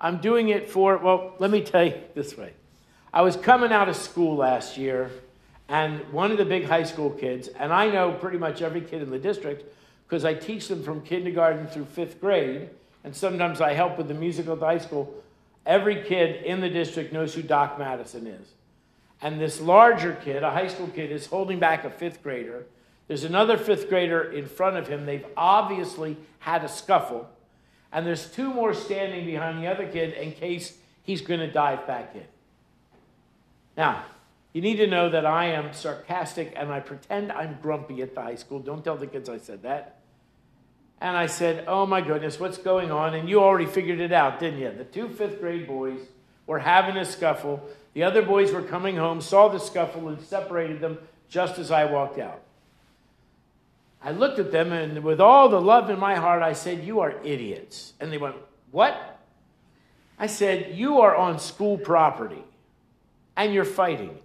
I'm 0.01 0.19
doing 0.19 0.49
it 0.49 0.71
for, 0.71 0.99
well, 0.99 1.35
let 1.39 1.51
me 1.51 1.63
tell 1.63 1.85
you 1.85 1.95
this 2.15 2.37
way. 2.37 2.53
I 3.13 3.23
was 3.23 3.37
coming 3.37 3.73
out 3.73 3.89
of 3.89 3.97
school 3.97 4.37
last 4.37 4.77
year, 4.77 5.11
and 5.69 6.01
one 6.13 6.31
of 6.31 6.39
the 6.39 6.45
big 6.45 6.65
high 6.65 6.83
school 6.83 7.11
kids, 7.11 7.49
and 7.49 7.73
I 7.73 7.89
know 7.89 8.13
pretty 8.13 8.39
much 8.39 8.61
every 8.61 8.81
kid 8.81 9.03
in 9.03 9.11
the 9.11 9.19
district 9.19 9.65
because 10.07 10.25
I 10.25 10.35
teach 10.35 10.69
them 10.69 10.83
from 10.83 11.01
kindergarten 11.01 11.67
through 11.69 11.87
fifth 11.87 12.21
grade, 12.21 12.69
and 13.05 13.15
sometimes 13.15 13.61
I 13.61 13.75
help 13.75 13.97
with 13.99 14.09
the 14.09 14.15
musical 14.15 14.55
at 14.55 14.61
the 14.61 14.67
high 14.67 14.79
school. 14.79 15.23
Every 15.65 16.03
kid 16.03 16.45
in 16.45 16.61
the 16.61 16.71
district 16.71 17.13
knows 17.13 17.35
who 17.35 17.43
Doc 17.43 17.79
Madison 17.79 18.27
is. 18.27 18.49
And 19.23 19.41
this 19.41 19.61
larger 19.61 20.15
kid, 20.15 20.43
a 20.43 20.51
high 20.51 20.69
school 20.69 20.89
kid, 20.89 21.13
is 21.13 21.27
holding 21.27 21.59
back 21.59 21.85
a 21.85 21.91
fifth 21.91 22.23
grader 22.23 22.67
there's 23.07 23.25
another 23.25 23.59
fifth 23.59 23.89
grader 23.89 24.23
in 24.33 24.47
front 24.47 24.77
of 24.77 24.89
him. 24.89 25.05
They've 25.05 25.27
obviously 25.37 26.17
had 26.39 26.65
a 26.65 26.69
scuffle. 26.69 27.29
And 27.93 28.07
there's 28.07 28.31
two 28.31 28.53
more 28.53 28.75
standing 28.75 29.27
behind 29.27 29.63
the 29.63 29.69
other 29.69 29.87
kid 29.87 30.15
in 30.15 30.33
case 30.33 30.77
he's 31.03 31.21
going 31.21 31.41
to 31.41 31.51
dive 31.51 31.87
back 31.87 32.15
in. 32.15 32.25
Now, 33.77 34.05
you 34.53 34.63
need 34.63 34.77
to 34.77 34.87
know 34.87 35.11
that 35.11 35.27
I 35.27 35.47
am 35.47 35.73
sarcastic 35.73 36.53
and 36.57 36.73
I 36.73 36.81
pretend 36.81 37.31
I'm 37.31 37.59
grumpy 37.61 38.03
at 38.03 38.15
the 38.15 38.23
high 38.23 38.35
school. 38.37 38.59
Don't 38.59 38.83
tell 38.83 38.97
the 38.97 39.07
kids 39.07 39.29
I 39.29 39.39
said 39.39 39.63
that. 39.63 40.01
And 41.05 41.19
I 41.19 41.27
said, 41.27 41.67
Oh 41.69 41.85
my 41.85 42.01
goodness, 42.01 42.41
what's 42.41 42.57
going 42.57 42.91
on? 42.91 43.13
And 43.13 43.29
you 43.29 43.41
already 43.41 43.67
figured 43.67 44.01
it 44.01 44.11
out, 44.11 44.41
didn't 44.41 44.59
you? 44.59 44.73
The 44.73 44.85
two 44.85 45.11
fifth 45.11 45.39
grade 45.39 45.67
boys 45.67 46.01
were 46.47 46.61
having 46.61 46.97
a 46.97 47.05
scuffle. 47.05 47.63
The 47.93 48.05
other 48.05 48.23
boys 48.23 48.53
were 48.53 48.63
coming 48.63 48.97
home, 48.97 49.21
saw 49.21 49.49
the 49.49 49.59
scuffle, 49.59 50.09
and 50.09 50.19
separated 50.23 50.81
them 50.81 50.97
just 51.29 51.59
as 51.59 51.71
I 51.71 51.85
walked 51.85 52.19
out. 52.19 52.41
I 54.03 54.13
looked 54.13 54.39
at 54.39 54.51
them 54.51 54.73
and 54.73 55.05
with 55.05 55.21
all 55.21 55.51
the 55.51 55.61
love 55.61 55.91
in 55.91 55.99
my 55.99 56.15
heart, 56.15 56.43
I 56.43 56.55
said, 56.55 56.83
You 56.85 57.01
are 57.01 57.23
idiots. 57.23 57.93
And 58.01 58.11
they 58.11 58.17
went, 58.17 58.37
What? 58.71 59.21
I 60.19 60.27
said, 60.27 60.75
You 60.75 61.03
are 61.03 61.15
on 61.15 61.39
school 61.39 61.77
property 61.77 62.43
and 63.37 63.53
you're 63.53 63.67
fighting. 63.67 64.17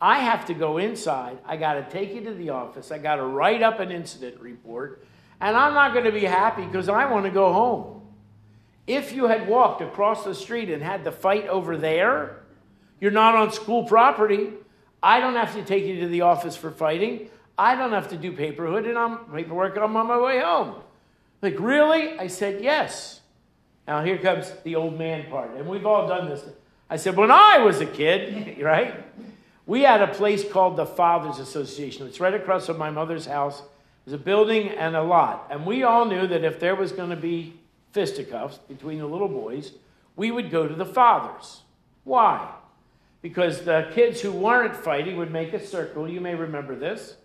I 0.00 0.20
have 0.20 0.46
to 0.46 0.54
go 0.54 0.78
inside. 0.78 1.38
I 1.44 1.56
got 1.56 1.74
to 1.74 1.90
take 1.90 2.14
you 2.14 2.22
to 2.22 2.34
the 2.34 2.50
office. 2.50 2.92
I 2.92 2.98
got 2.98 3.16
to 3.16 3.24
write 3.24 3.64
up 3.64 3.80
an 3.80 3.90
incident 3.90 4.40
report. 4.40 5.04
And 5.40 5.56
I'm 5.56 5.74
not 5.74 5.92
going 5.92 6.04
to 6.04 6.12
be 6.12 6.24
happy 6.24 6.64
because 6.64 6.88
I 6.88 7.06
want 7.06 7.24
to 7.24 7.30
go 7.30 7.52
home. 7.52 8.02
If 8.86 9.12
you 9.12 9.26
had 9.26 9.48
walked 9.48 9.80
across 9.80 10.24
the 10.24 10.34
street 10.34 10.68
and 10.68 10.82
had 10.82 11.04
the 11.04 11.12
fight 11.12 11.46
over 11.46 11.76
there, 11.76 12.40
you're 13.00 13.10
not 13.10 13.34
on 13.34 13.52
school 13.52 13.84
property. 13.84 14.50
I 15.02 15.20
don't 15.20 15.36
have 15.36 15.54
to 15.54 15.64
take 15.64 15.84
you 15.84 16.00
to 16.00 16.08
the 16.08 16.22
office 16.22 16.56
for 16.56 16.70
fighting. 16.70 17.30
I 17.56 17.74
don't 17.74 17.92
have 17.92 18.08
to 18.08 18.16
do 18.16 18.32
paperhood 18.32 18.88
and 18.88 18.98
I'm 18.98 19.18
paperwork 19.32 19.76
I'm 19.76 19.96
on 19.96 20.06
my 20.06 20.18
way 20.18 20.40
home. 20.40 20.76
Like, 21.42 21.58
really? 21.58 22.18
I 22.18 22.26
said, 22.26 22.62
yes. 22.62 23.20
Now 23.86 24.04
here 24.04 24.18
comes 24.18 24.52
the 24.64 24.76
old 24.76 24.98
man 24.98 25.30
part. 25.30 25.56
And 25.56 25.66
we've 25.66 25.86
all 25.86 26.06
done 26.06 26.28
this. 26.28 26.44
I 26.88 26.96
said, 26.96 27.16
when 27.16 27.30
I 27.30 27.58
was 27.58 27.80
a 27.80 27.86
kid, 27.86 28.58
right? 28.62 29.04
We 29.66 29.82
had 29.82 30.02
a 30.02 30.08
place 30.08 30.44
called 30.50 30.76
the 30.76 30.86
Fathers 30.86 31.38
Association. 31.38 32.06
It's 32.06 32.18
right 32.18 32.34
across 32.34 32.66
from 32.66 32.78
my 32.78 32.90
mother's 32.90 33.26
house. 33.26 33.62
A 34.12 34.18
building 34.18 34.68
and 34.68 34.96
a 34.96 35.02
lot. 35.02 35.46
And 35.50 35.66
we 35.66 35.82
all 35.82 36.04
knew 36.04 36.26
that 36.26 36.44
if 36.44 36.60
there 36.60 36.74
was 36.74 36.92
going 36.92 37.10
to 37.10 37.16
be 37.16 37.54
fisticuffs 37.92 38.58
between 38.58 38.98
the 38.98 39.06
little 39.06 39.28
boys, 39.28 39.72
we 40.16 40.30
would 40.30 40.50
go 40.50 40.66
to 40.66 40.74
the 40.74 40.86
fathers. 40.86 41.62
Why? 42.04 42.52
Because 43.22 43.62
the 43.62 43.90
kids 43.94 44.20
who 44.20 44.32
weren't 44.32 44.76
fighting 44.76 45.16
would 45.16 45.30
make 45.30 45.52
a 45.52 45.64
circle. 45.64 46.08
You 46.08 46.20
may 46.20 46.34
remember 46.34 46.74
this 46.74 47.16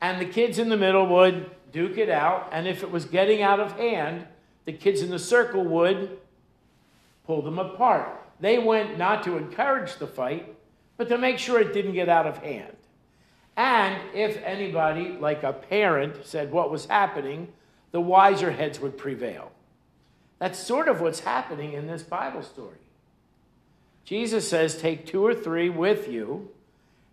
and 0.00 0.20
the 0.20 0.26
kids 0.26 0.58
in 0.58 0.68
the 0.68 0.76
middle 0.76 1.06
would 1.06 1.50
duke 1.72 1.98
it 1.98 2.08
out. 2.08 2.48
And 2.52 2.66
if 2.66 2.82
it 2.82 2.90
was 2.90 3.04
getting 3.04 3.42
out 3.42 3.60
of 3.60 3.72
hand, 3.72 4.26
the 4.64 4.72
kids 4.72 5.02
in 5.02 5.10
the 5.10 5.18
circle 5.18 5.64
would 5.64 6.18
pull 7.26 7.42
them 7.42 7.58
apart. 7.58 8.08
They 8.40 8.58
went 8.58 8.96
not 8.96 9.22
to 9.24 9.36
encourage 9.36 9.96
the 9.96 10.06
fight, 10.06 10.54
but 10.96 11.08
to 11.08 11.18
make 11.18 11.38
sure 11.38 11.60
it 11.60 11.72
didn't 11.72 11.92
get 11.92 12.08
out 12.08 12.26
of 12.26 12.38
hand. 12.38 12.76
And 13.56 14.00
if 14.14 14.36
anybody, 14.42 15.10
like 15.10 15.42
a 15.42 15.52
parent, 15.52 16.24
said 16.24 16.52
what 16.52 16.70
was 16.70 16.86
happening, 16.86 17.48
the 17.92 18.00
wiser 18.00 18.50
heads 18.50 18.80
would 18.80 18.96
prevail. 18.96 19.50
That's 20.38 20.58
sort 20.58 20.88
of 20.88 21.00
what's 21.00 21.20
happening 21.20 21.74
in 21.74 21.86
this 21.86 22.02
Bible 22.02 22.42
story. 22.42 22.78
Jesus 24.04 24.48
says, 24.48 24.76
take 24.76 25.06
two 25.06 25.24
or 25.24 25.34
three 25.34 25.68
with 25.68 26.08
you. 26.08 26.48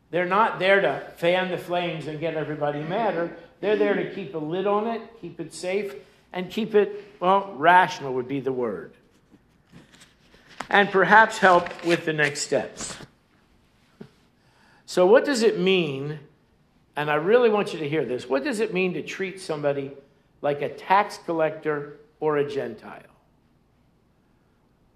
They're 0.09 0.25
not 0.25 0.59
there 0.59 0.79
to 0.81 1.01
fan 1.17 1.51
the 1.51 1.57
flames 1.57 2.07
and 2.07 2.19
get 2.19 2.35
everybody 2.35 2.81
madder. 2.81 3.35
They're 3.59 3.75
there 3.75 3.95
to 3.95 4.13
keep 4.13 4.33
a 4.33 4.37
lid 4.37 4.65
on 4.65 4.87
it, 4.87 5.01
keep 5.19 5.39
it 5.39 5.53
safe, 5.53 5.93
and 6.31 6.49
keep 6.49 6.75
it, 6.75 7.13
well, 7.19 7.53
rational 7.57 8.13
would 8.13 8.27
be 8.27 8.39
the 8.39 8.53
word. 8.53 8.93
And 10.69 10.89
perhaps 10.89 11.37
help 11.37 11.85
with 11.85 12.05
the 12.05 12.13
next 12.13 12.41
steps. 12.41 12.95
So, 14.85 15.05
what 15.05 15.25
does 15.25 15.43
it 15.43 15.59
mean? 15.59 16.19
And 16.97 17.11
I 17.11 17.15
really 17.15 17.51
want 17.51 17.73
you 17.73 17.79
to 17.79 17.87
hear 17.87 18.03
this. 18.03 18.27
What 18.27 18.43
does 18.43 18.59
it 18.59 18.73
mean 18.73 18.95
to 18.95 19.03
treat 19.03 19.39
somebody 19.39 19.91
like 20.41 20.63
a 20.63 20.69
tax 20.69 21.19
collector 21.19 21.99
or 22.19 22.37
a 22.37 22.49
Gentile? 22.49 23.03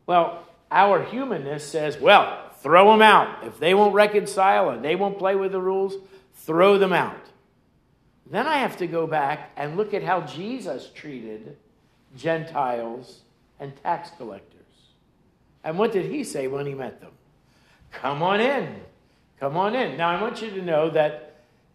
Well, 0.08 0.44
our 0.72 1.04
humanness 1.04 1.64
says, 1.64 2.00
well, 2.00 2.50
throw 2.58 2.92
them 2.92 3.04
out. 3.04 3.46
If 3.46 3.60
they 3.60 3.76
won't 3.76 3.94
reconcile 3.94 4.72
and 4.72 4.84
they 4.84 4.96
won't 4.96 5.20
play 5.20 5.36
with 5.36 5.52
the 5.52 5.62
rules, 5.62 5.94
throw 6.34 6.80
them 6.80 6.92
out. 6.92 7.28
Then 8.32 8.48
I 8.48 8.58
have 8.58 8.78
to 8.78 8.88
go 8.88 9.06
back 9.06 9.52
and 9.56 9.78
look 9.78 9.94
at 9.94 10.02
how 10.02 10.22
Jesus 10.22 10.90
treated 10.96 11.56
Gentiles 12.18 13.22
and 13.60 13.74
tax 13.84 14.10
collectors. 14.18 14.58
And 15.64 15.78
what 15.78 15.92
did 15.92 16.12
he 16.12 16.24
say 16.24 16.48
when 16.48 16.66
he 16.66 16.74
met 16.74 17.00
them? 17.00 17.12
Come 17.92 18.24
on 18.24 18.42
in. 18.42 18.82
Come 19.40 19.56
on 19.56 19.76
in. 19.76 19.98
Now, 19.98 20.10
I 20.10 20.20
want 20.20 20.42
you 20.42 20.50
to 20.50 20.62
know 20.64 20.90
that 20.90 21.31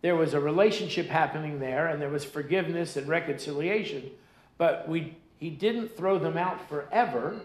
there 0.06 0.14
was 0.14 0.34
a 0.34 0.40
relationship 0.40 1.08
happening 1.08 1.58
there 1.58 1.88
and 1.88 2.00
there 2.00 2.08
was 2.08 2.24
forgiveness 2.24 2.96
and 2.96 3.08
reconciliation, 3.08 4.08
but 4.56 4.88
we, 4.88 5.16
he 5.40 5.50
didn't 5.50 5.96
throw 5.96 6.16
them 6.16 6.38
out 6.38 6.68
forever. 6.68 7.40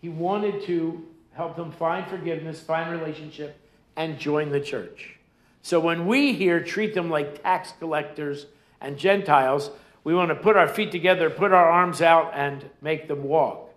He 0.00 0.08
wanted 0.08 0.62
to 0.66 1.04
help 1.32 1.56
them 1.56 1.72
find 1.72 2.06
forgiveness, 2.06 2.60
find 2.60 2.92
relationship, 2.92 3.58
and 3.96 4.20
join 4.20 4.52
the 4.52 4.60
church. 4.60 5.16
So 5.62 5.80
when 5.80 6.06
we 6.06 6.32
here 6.32 6.62
treat 6.62 6.94
them 6.94 7.10
like 7.10 7.42
tax 7.42 7.72
collectors 7.80 8.46
and 8.80 8.96
Gentiles, 8.96 9.72
we 10.04 10.14
want 10.14 10.28
to 10.28 10.36
put 10.36 10.56
our 10.56 10.68
feet 10.68 10.92
together, 10.92 11.28
put 11.28 11.50
our 11.50 11.68
arms 11.68 12.02
out, 12.02 12.30
and 12.34 12.70
make 12.80 13.08
them 13.08 13.24
walk. 13.24 13.68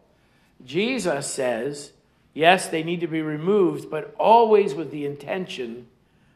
Jesus 0.64 1.26
says, 1.26 1.94
yes, 2.36 2.68
they 2.68 2.84
need 2.84 3.00
to 3.00 3.08
be 3.08 3.24
removed, 3.24 3.90
but 3.90 4.14
always 4.20 4.76
with 4.76 4.92
the 4.92 5.08
intention 5.08 5.88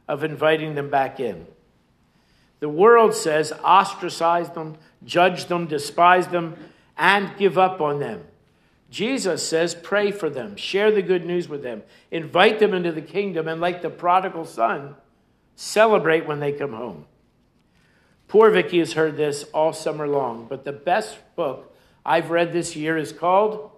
of 0.08 0.24
inviting 0.24 0.76
them 0.76 0.90
back 0.90 1.20
in. 1.20 1.46
The 2.60 2.70
world 2.70 3.16
says 3.16 3.52
ostracize 3.64 4.52
them, 4.52 4.78
judge 5.04 5.46
them, 5.46 5.66
despise 5.68 6.28
them, 6.28 6.56
and 6.98 7.36
give 7.38 7.58
up 7.58 7.82
on 7.82 8.00
them. 8.00 8.24
Jesus 8.90 9.48
says, 9.48 9.74
pray 9.74 10.12
for 10.12 10.30
them, 10.30 10.56
share 10.58 10.92
the 10.92 11.02
good 11.02 11.26
news 11.26 11.48
with 11.48 11.64
them, 11.64 11.82
invite 12.12 12.60
them 12.60 12.74
into 12.74 12.92
the 12.92 13.02
kingdom, 13.02 13.48
and 13.48 13.62
like 13.62 13.82
the 13.82 13.90
prodigal 13.90 14.46
son, 14.46 14.96
celebrate 15.56 16.28
when 16.28 16.40
they 16.40 16.52
come 16.52 16.74
home. 16.74 17.06
Poor 18.28 18.50
Vicky 18.50 18.80
has 18.80 18.94
heard 18.94 19.18
this 19.18 19.44
all 19.54 19.74
summer 19.74 20.08
long, 20.08 20.46
but 20.48 20.66
the 20.66 20.72
best 20.72 21.18
book 21.36 21.74
I've 22.06 22.32
read 22.32 22.54
this 22.54 22.76
year 22.76 22.98
is 22.98 23.12
called 23.12 23.72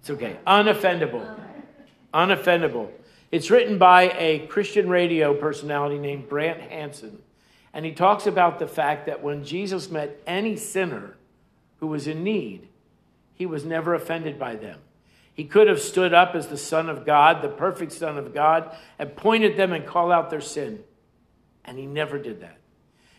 It's 0.00 0.10
okay, 0.10 0.38
Unoffendable. 0.46 1.38
Unoffendable. 2.14 2.88
It's 3.30 3.50
written 3.50 3.78
by 3.78 4.14
a 4.16 4.46
Christian 4.46 4.88
radio 4.88 5.34
personality 5.34 5.98
named 5.98 6.28
Brant 6.28 6.60
Hansen. 6.60 7.22
And 7.72 7.84
he 7.84 7.92
talks 7.92 8.26
about 8.26 8.58
the 8.58 8.66
fact 8.66 9.06
that 9.06 9.22
when 9.22 9.44
Jesus 9.44 9.90
met 9.90 10.20
any 10.26 10.56
sinner, 10.56 11.18
who 11.80 11.86
was 11.86 12.06
in 12.06 12.22
need, 12.24 12.68
he 13.34 13.46
was 13.46 13.64
never 13.64 13.94
offended 13.94 14.38
by 14.38 14.56
them. 14.56 14.80
He 15.32 15.44
could 15.44 15.68
have 15.68 15.80
stood 15.80 16.12
up 16.12 16.34
as 16.34 16.48
the 16.48 16.56
Son 16.56 16.88
of 16.88 17.06
God, 17.06 17.42
the 17.42 17.48
perfect 17.48 17.92
Son 17.92 18.18
of 18.18 18.34
God, 18.34 18.74
and 18.98 19.14
pointed 19.14 19.56
them 19.56 19.72
and 19.72 19.86
call 19.86 20.10
out 20.10 20.30
their 20.30 20.40
sin. 20.40 20.82
And 21.64 21.78
he 21.78 21.86
never 21.86 22.18
did 22.18 22.40
that. 22.40 22.56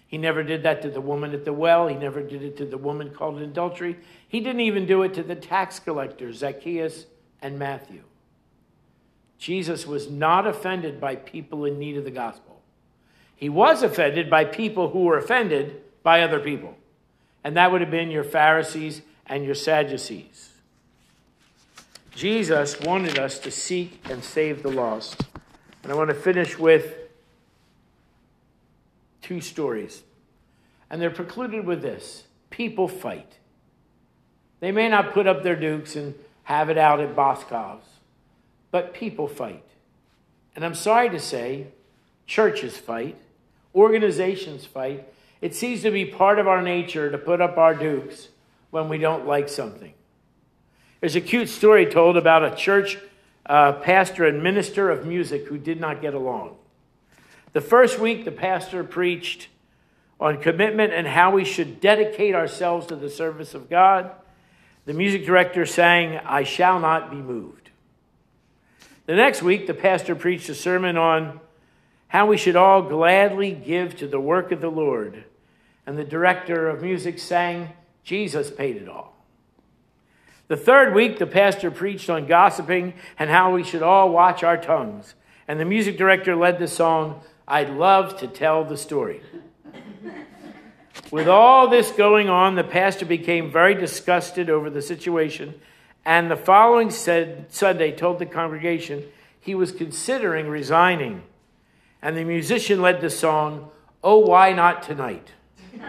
He 0.06 0.18
never 0.18 0.44
did 0.44 0.64
that 0.64 0.82
to 0.82 0.90
the 0.90 1.00
woman 1.00 1.34
at 1.34 1.46
the 1.46 1.54
well. 1.54 1.88
He 1.88 1.96
never 1.96 2.22
did 2.22 2.44
it 2.44 2.58
to 2.58 2.66
the 2.66 2.78
woman 2.78 3.12
called 3.12 3.38
in 3.38 3.44
adultery. 3.44 3.98
He 4.28 4.40
didn't 4.42 4.62
even 4.62 4.86
do 4.86 5.04
it 5.04 5.14
to 5.14 5.24
the 5.24 5.36
tax 5.36 5.80
collectors, 5.80 6.40
Zacchaeus 6.40 7.06
and 7.42 7.58
Matthew. 7.58 8.02
Jesus 9.40 9.88
was 9.88 10.10
not 10.10 10.46
offended 10.46 11.02
by 11.02 11.16
people 11.16 11.66
in 11.66 11.80
need 11.80 11.98
of 11.98 12.04
the 12.04 12.12
gospel. 12.12 12.62
He 13.36 13.50
was 13.50 13.82
offended 13.82 14.30
by 14.30 14.46
people 14.46 14.90
who 14.90 15.06
were 15.06 15.18
offended 15.18 15.82
by 16.04 16.22
other 16.22 16.40
people 16.40 16.76
and 17.44 17.56
that 17.58 17.72
would 17.72 17.82
have 17.82 17.92
been 17.92 18.12
your 18.12 18.24
Pharisees 18.24 19.02
and 19.26 19.46
your 19.46 19.56
Sadducees. 19.56 20.52
Jesus 22.16 22.80
wanted 22.82 23.18
us 23.18 23.40
to 23.40 23.52
seek 23.52 24.02
and 24.10 24.24
save 24.24 24.62
the 24.62 24.72
lost. 24.72 25.26
And 25.84 25.92
I 25.92 25.96
want 25.96 26.10
to 26.10 26.16
finish 26.16 26.60
with 26.60 26.96
two 29.22 29.40
stories. 29.40 30.04
And 30.90 31.02
they're 31.02 31.10
precluded 31.10 31.66
with 31.66 31.82
this 31.82 32.26
people 32.50 32.88
fight. 32.88 33.38
They 34.60 34.72
may 34.74 34.90
not 34.90 35.14
put 35.14 35.28
up 35.28 35.44
their 35.44 35.56
dukes 35.56 35.96
and 35.96 36.16
have 36.44 36.70
it 36.70 36.78
out 36.78 37.00
at 37.00 37.16
Boscov's, 37.16 37.88
but 38.72 38.94
people 38.94 39.28
fight. 39.28 39.64
And 40.56 40.66
I'm 40.66 40.76
sorry 40.76 41.10
to 41.10 41.20
say, 41.20 41.68
churches 42.28 42.78
fight, 42.78 43.18
organizations 43.74 44.66
fight, 44.66 45.08
it 45.42 45.56
seems 45.56 45.82
to 45.84 45.92
be 45.92 46.06
part 46.06 46.40
of 46.40 46.48
our 46.48 46.62
nature 46.62 47.10
to 47.10 47.18
put 47.18 47.42
up 47.42 47.58
our 47.58 47.74
dukes 47.74 48.30
when 48.72 48.90
we 48.90 48.98
don't 48.98 49.26
like 49.26 49.50
something. 49.50 49.94
There's 51.00 51.16
a 51.16 51.22
cute 51.22 51.50
story 51.50 51.86
told 51.86 52.18
about 52.18 52.44
a 52.44 52.56
church 52.56 52.98
uh, 53.46 53.74
pastor 53.74 54.26
and 54.26 54.44
minister 54.44 54.90
of 54.90 55.06
music 55.06 55.48
who 55.48 55.58
did 55.58 55.80
not 55.80 56.02
get 56.02 56.14
along. 56.14 56.58
The 57.54 57.62
first 57.62 57.98
week, 58.00 58.26
the 58.26 58.32
pastor 58.32 58.84
preached 58.84 59.48
on 60.20 60.42
commitment 60.42 60.94
and 60.94 61.08
how 61.08 61.32
we 61.32 61.46
should 61.46 61.80
dedicate 61.80 62.36
ourselves 62.36 62.86
to 62.88 62.96
the 62.96 63.10
service 63.10 63.54
of 63.54 63.70
God. 63.70 64.12
The 64.86 64.94
music 64.94 65.26
director 65.26 65.66
sang, 65.66 66.18
I 66.18 66.44
shall 66.44 66.80
not 66.80 67.10
be 67.10 67.18
moved. 67.18 67.69
The 69.10 69.16
next 69.16 69.42
week, 69.42 69.66
the 69.66 69.74
pastor 69.74 70.14
preached 70.14 70.50
a 70.50 70.54
sermon 70.54 70.96
on 70.96 71.40
how 72.10 72.28
we 72.28 72.38
should 72.38 72.56
all 72.56 72.84
gladly 72.84 73.54
give 73.54 73.98
to 73.98 74.08
the 74.08 74.20
work 74.20 74.52
of 74.52 74.62
the 74.62 74.70
Lord. 74.70 75.24
And 75.88 75.98
the 75.98 76.04
director 76.04 76.70
of 76.70 76.84
music 76.84 77.18
sang, 77.18 77.70
Jesus 78.04 78.52
paid 78.52 78.76
it 78.76 78.88
all. 78.88 79.26
The 80.48 80.58
third 80.58 80.94
week, 80.94 81.18
the 81.18 81.26
pastor 81.26 81.72
preached 81.72 82.08
on 82.08 82.28
gossiping 82.28 82.94
and 83.18 83.32
how 83.32 83.52
we 83.52 83.64
should 83.64 83.82
all 83.82 84.12
watch 84.12 84.44
our 84.44 84.58
tongues. 84.58 85.16
And 85.48 85.60
the 85.60 85.66
music 85.66 85.98
director 85.98 86.36
led 86.36 86.60
the 86.60 86.68
song, 86.68 87.24
I'd 87.48 87.72
love 87.72 88.20
to 88.20 88.28
tell 88.28 88.64
the 88.64 88.78
story. 88.78 89.24
With 91.10 91.28
all 91.28 91.68
this 91.68 91.90
going 91.92 92.30
on, 92.30 92.54
the 92.54 92.64
pastor 92.64 93.08
became 93.08 93.52
very 93.52 93.74
disgusted 93.74 94.52
over 94.52 94.70
the 94.70 94.84
situation, 94.84 95.60
and 96.06 96.32
the 96.32 96.38
following 96.38 96.90
said, 96.90 97.48
Sunday 97.50 97.92
told 97.92 98.20
the 98.20 98.26
congregation 98.26 99.04
he 99.40 99.56
was 99.56 99.72
considering 99.72 100.48
resigning 100.48 101.24
and 102.02 102.16
the 102.16 102.24
musician 102.24 102.82
led 102.82 103.02
the 103.02 103.10
song, 103.10 103.70
Oh, 104.04 104.20
Why 104.20 104.54
Not 104.54 104.84
Tonight? 104.84 105.34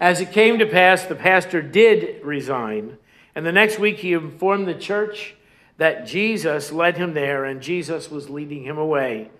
As 0.00 0.20
it 0.20 0.32
came 0.32 0.58
to 0.58 0.66
pass, 0.66 1.04
the 1.04 1.14
pastor 1.14 1.62
did 1.62 2.24
resign, 2.24 2.96
and 3.34 3.44
the 3.44 3.52
next 3.52 3.78
week 3.78 3.98
he 3.98 4.12
informed 4.12 4.66
the 4.66 4.74
church 4.74 5.34
that 5.76 6.06
Jesus 6.06 6.72
led 6.72 6.96
him 6.96 7.14
there 7.14 7.44
and 7.44 7.60
Jesus 7.60 8.10
was 8.10 8.28
leading 8.28 8.64
him 8.64 8.76
away. 8.76 9.30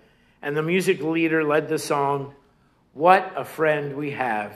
And 0.41 0.55
the 0.55 0.63
music 0.63 1.01
leader 1.01 1.43
led 1.43 1.67
the 1.67 1.77
song, 1.77 2.33
What 2.93 3.31
a 3.35 3.43
Friend 3.43 3.95
We 3.95 4.11
Have 4.11 4.55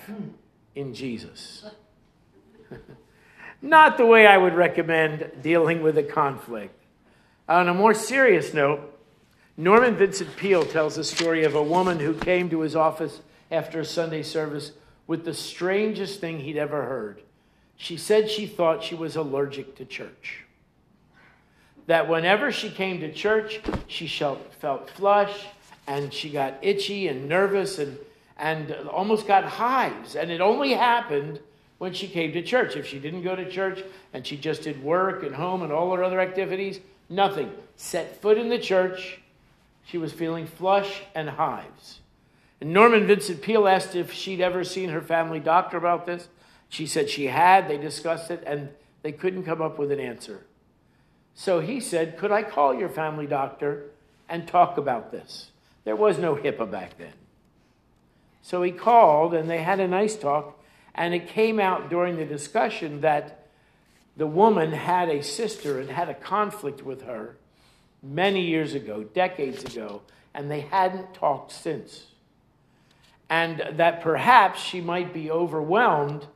in 0.73 0.93
Jesus. 0.93 1.65
Not 3.65 3.97
the 3.97 4.05
way 4.05 4.27
I 4.27 4.37
would 4.37 4.53
recommend 4.53 5.31
dealing 5.41 5.81
with 5.81 5.97
a 5.97 6.03
conflict. 6.03 6.79
On 7.49 7.67
a 7.67 7.73
more 7.73 7.95
serious 7.95 8.53
note, 8.53 8.79
Norman 9.57 9.95
Vincent 9.95 10.37
Peale 10.37 10.67
tells 10.67 10.97
the 10.97 11.03
story 11.03 11.45
of 11.45 11.55
a 11.55 11.63
woman 11.63 11.99
who 11.99 12.13
came 12.13 12.47
to 12.51 12.59
his 12.59 12.75
office 12.75 13.21
after 13.49 13.79
a 13.79 13.85
Sunday 13.85 14.21
service 14.21 14.73
with 15.07 15.25
the 15.25 15.33
strangest 15.33 16.21
thing 16.21 16.41
he'd 16.41 16.57
ever 16.57 16.83
heard. 16.83 17.23
She 17.75 17.97
said 17.97 18.29
she 18.29 18.45
thought 18.45 18.83
she 18.83 18.93
was 18.93 19.15
allergic 19.15 19.75
to 19.77 19.85
church. 19.85 20.43
That 21.87 22.07
whenever 22.07 22.51
she 22.51 22.69
came 22.69 22.99
to 22.99 23.11
church, 23.11 23.61
she 23.87 24.07
felt 24.07 24.91
flush 24.91 25.47
and 25.87 26.13
she 26.13 26.29
got 26.29 26.59
itchy 26.61 27.07
and 27.07 27.27
nervous 27.27 27.79
and, 27.79 27.97
and 28.37 28.71
almost 28.89 29.25
got 29.25 29.43
hives. 29.43 30.15
And 30.15 30.29
it 30.29 30.39
only 30.39 30.73
happened 30.73 31.39
when 31.85 31.93
she 31.93 32.07
came 32.07 32.33
to 32.33 32.41
church. 32.41 32.75
If 32.75 32.87
she 32.87 32.97
didn't 32.97 33.21
go 33.21 33.35
to 33.35 33.47
church 33.47 33.83
and 34.11 34.25
she 34.25 34.37
just 34.37 34.63
did 34.63 34.83
work 34.83 35.21
and 35.21 35.35
home 35.35 35.61
and 35.61 35.71
all 35.71 35.95
her 35.95 36.03
other 36.03 36.19
activities, 36.19 36.79
nothing. 37.09 37.51
Set 37.75 38.19
foot 38.23 38.39
in 38.39 38.49
the 38.49 38.57
church 38.57 39.19
she 39.85 39.99
was 39.99 40.11
feeling 40.11 40.47
flush 40.47 41.03
and 41.13 41.29
hives. 41.29 41.99
And 42.59 42.73
Norman 42.73 43.05
Vincent 43.05 43.43
Peale 43.43 43.67
asked 43.67 43.95
if 43.95 44.11
she'd 44.11 44.41
ever 44.41 44.63
seen 44.63 44.89
her 44.89 44.99
family 44.99 45.39
doctor 45.39 45.77
about 45.77 46.07
this. 46.07 46.27
She 46.69 46.87
said 46.87 47.07
she 47.07 47.27
had. 47.27 47.67
They 47.67 47.77
discussed 47.77 48.31
it, 48.31 48.43
and 48.47 48.69
They 49.03 49.11
couldn't 49.11 49.43
come 49.43 49.61
up 49.61 49.77
with 49.77 49.91
an 49.91 49.99
answer. 49.99 50.43
So 51.35 51.59
he 51.59 51.79
said, 51.79 52.17
Could 52.17 52.31
I 52.31 52.41
call 52.41 52.73
your 52.73 52.89
family 52.89 53.27
doctor 53.27 53.91
and 54.27 54.47
talk 54.47 54.79
about 54.79 55.11
this? 55.11 55.51
There 55.83 55.95
was 55.95 56.17
no 56.17 56.35
HIPAA 56.35 56.71
back 56.71 56.97
then. 56.97 57.13
So 58.41 58.63
he 58.63 58.71
called 58.71 59.35
and 59.35 59.47
they 59.47 59.61
had 59.61 59.79
a 59.79 59.87
nice 59.87 60.15
talk, 60.15 60.54
and 60.95 61.13
it 61.13 61.27
came 61.27 61.59
out 61.59 61.89
during 61.89 62.15
the 62.15 62.25
discussion 62.25 63.01
that 63.01 63.47
the 64.17 64.25
woman 64.25 64.71
had 64.71 65.09
a 65.09 65.21
sister 65.21 65.79
and 65.79 65.89
had 65.89 66.09
a 66.09 66.13
conflict 66.13 66.83
with 66.83 67.03
her 67.03 67.35
many 68.01 68.41
years 68.41 68.73
ago, 68.73 69.03
decades 69.03 69.63
ago, 69.63 70.01
and 70.33 70.49
they 70.49 70.61
hadn't 70.61 71.13
talked 71.13 71.51
since. 71.51 72.07
And 73.29 73.61
that 73.73 74.01
perhaps 74.01 74.61
she 74.61 74.79
might 74.79 75.13
be 75.13 75.29
overwhelmed 75.29 76.27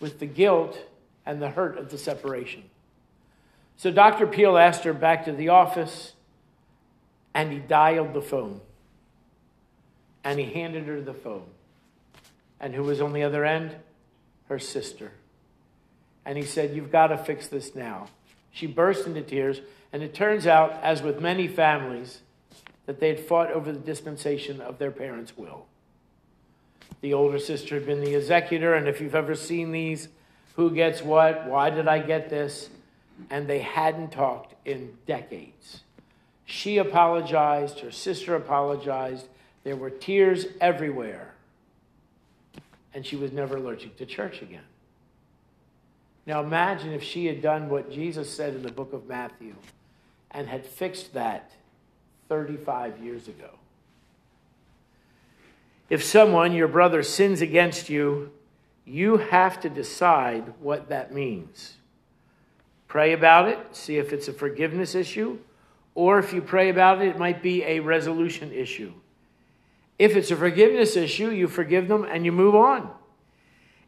with 0.00 0.18
the 0.18 0.26
guilt 0.26 0.78
and 1.24 1.40
the 1.40 1.50
hurt 1.50 1.78
of 1.78 1.90
the 1.90 1.98
separation. 1.98 2.64
So 3.76 3.90
Dr. 3.90 4.26
Peale 4.26 4.58
asked 4.58 4.84
her 4.84 4.92
back 4.92 5.24
to 5.26 5.32
the 5.32 5.50
office, 5.50 6.14
and 7.32 7.52
he 7.52 7.58
dialed 7.58 8.12
the 8.12 8.22
phone. 8.22 8.60
And 10.24 10.38
he 10.38 10.46
handed 10.46 10.84
her 10.84 11.00
the 11.00 11.14
phone. 11.14 11.46
And 12.60 12.74
who 12.74 12.82
was 12.82 13.00
on 13.00 13.12
the 13.12 13.22
other 13.22 13.44
end? 13.44 13.76
Her 14.48 14.58
sister. 14.58 15.12
And 16.24 16.38
he 16.38 16.44
said, 16.44 16.74
You've 16.74 16.92
got 16.92 17.08
to 17.08 17.18
fix 17.18 17.48
this 17.48 17.74
now. 17.74 18.08
She 18.50 18.66
burst 18.66 19.06
into 19.06 19.22
tears, 19.22 19.60
and 19.92 20.02
it 20.02 20.14
turns 20.14 20.46
out, 20.46 20.72
as 20.82 21.02
with 21.02 21.20
many 21.20 21.48
families, 21.48 22.20
that 22.86 23.00
they 23.00 23.08
had 23.08 23.20
fought 23.20 23.50
over 23.50 23.72
the 23.72 23.78
dispensation 23.78 24.60
of 24.60 24.78
their 24.78 24.90
parents' 24.90 25.36
will. 25.36 25.66
The 27.00 27.14
older 27.14 27.38
sister 27.38 27.74
had 27.74 27.86
been 27.86 28.00
the 28.00 28.14
executor, 28.14 28.74
and 28.74 28.88
if 28.88 29.00
you've 29.00 29.14
ever 29.14 29.34
seen 29.34 29.72
these, 29.72 30.08
who 30.56 30.70
gets 30.70 31.02
what, 31.02 31.46
why 31.46 31.70
did 31.70 31.88
I 31.88 31.98
get 31.98 32.30
this? 32.30 32.70
And 33.30 33.46
they 33.46 33.58
hadn't 33.58 34.12
talked 34.12 34.54
in 34.64 34.96
decades. 35.06 35.80
She 36.44 36.78
apologized, 36.78 37.80
her 37.80 37.90
sister 37.90 38.34
apologized, 38.34 39.28
there 39.64 39.76
were 39.76 39.90
tears 39.90 40.46
everywhere, 40.60 41.33
and 42.94 43.04
she 43.04 43.16
was 43.16 43.32
never 43.32 43.56
allergic 43.56 43.96
to 43.96 44.06
church 44.06 44.40
again. 44.40 44.64
Now 46.26 46.42
imagine 46.42 46.92
if 46.92 47.02
she 47.02 47.26
had 47.26 47.42
done 47.42 47.68
what 47.68 47.90
Jesus 47.90 48.34
said 48.34 48.54
in 48.54 48.62
the 48.62 48.72
book 48.72 48.92
of 48.92 49.06
Matthew 49.06 49.54
and 50.30 50.48
had 50.48 50.64
fixed 50.64 51.12
that 51.14 51.50
35 52.28 52.98
years 53.02 53.28
ago. 53.28 53.50
If 55.90 56.02
someone, 56.02 56.52
your 56.52 56.68
brother, 56.68 57.02
sins 57.02 57.42
against 57.42 57.90
you, 57.90 58.32
you 58.86 59.18
have 59.18 59.60
to 59.60 59.68
decide 59.68 60.54
what 60.60 60.88
that 60.88 61.12
means. 61.12 61.76
Pray 62.88 63.12
about 63.12 63.48
it, 63.48 63.58
see 63.72 63.98
if 63.98 64.12
it's 64.12 64.28
a 64.28 64.32
forgiveness 64.32 64.94
issue, 64.94 65.38
or 65.94 66.18
if 66.18 66.32
you 66.32 66.40
pray 66.40 66.70
about 66.70 67.02
it, 67.02 67.08
it 67.08 67.18
might 67.18 67.42
be 67.42 67.62
a 67.64 67.80
resolution 67.80 68.52
issue. 68.52 68.92
If 69.98 70.16
it's 70.16 70.30
a 70.30 70.36
forgiveness 70.36 70.96
issue, 70.96 71.30
you 71.30 71.48
forgive 71.48 71.88
them 71.88 72.04
and 72.04 72.24
you 72.24 72.32
move 72.32 72.54
on. 72.54 72.90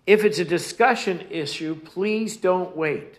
If 0.07 0.25
it's 0.25 0.39
a 0.39 0.45
discussion 0.45 1.27
issue, 1.31 1.75
please 1.75 2.37
don't 2.37 2.77
wait. 2.77 3.19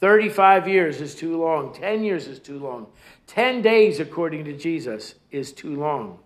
35 0.00 0.66
years 0.66 1.00
is 1.00 1.14
too 1.14 1.40
long. 1.40 1.72
10 1.72 2.02
years 2.02 2.26
is 2.26 2.40
too 2.40 2.58
long. 2.58 2.86
10 3.26 3.62
days, 3.62 4.00
according 4.00 4.44
to 4.46 4.56
Jesus, 4.56 5.14
is 5.30 5.52
too 5.52 5.76
long. 5.76 6.18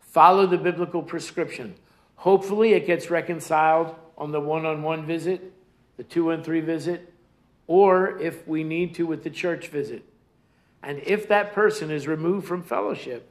Follow 0.00 0.46
the 0.46 0.58
biblical 0.58 1.02
prescription. 1.02 1.74
Hopefully, 2.16 2.74
it 2.74 2.86
gets 2.86 3.10
reconciled 3.10 3.96
on 4.16 4.30
the 4.30 4.40
one 4.40 4.64
on 4.64 4.82
one 4.82 5.06
visit, 5.06 5.52
the 5.96 6.04
two 6.04 6.30
and 6.30 6.44
three 6.44 6.60
visit, 6.60 7.12
or 7.66 8.18
if 8.20 8.46
we 8.46 8.62
need 8.62 8.94
to 8.94 9.06
with 9.06 9.24
the 9.24 9.30
church 9.30 9.68
visit. 9.68 10.04
And 10.82 11.00
if 11.04 11.26
that 11.28 11.52
person 11.52 11.90
is 11.90 12.06
removed 12.06 12.46
from 12.46 12.62
fellowship, 12.62 13.28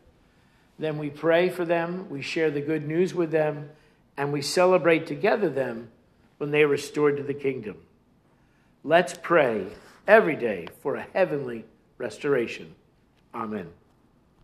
then 0.80 0.98
we 0.98 1.10
pray 1.10 1.50
for 1.50 1.66
them, 1.66 2.10
we 2.10 2.22
share 2.22 2.52
the 2.52 2.62
good 2.62 2.88
news 2.88 3.14
with 3.14 3.32
them, 3.32 3.70
and 4.18 4.32
we 4.32 4.42
celebrate 4.42 5.08
together 5.08 5.50
them 5.50 5.90
when 6.38 6.52
they 6.52 6.64
are 6.64 6.68
restored 6.68 7.18
to 7.18 7.24
the 7.24 7.34
kingdom. 7.34 7.78
Let's 8.84 9.14
pray 9.14 9.68
every 10.08 10.36
day 10.36 10.68
for 10.82 10.96
a 10.96 11.08
heavenly 11.14 11.66
restoration. 11.98 12.76
Amen. 13.34 13.70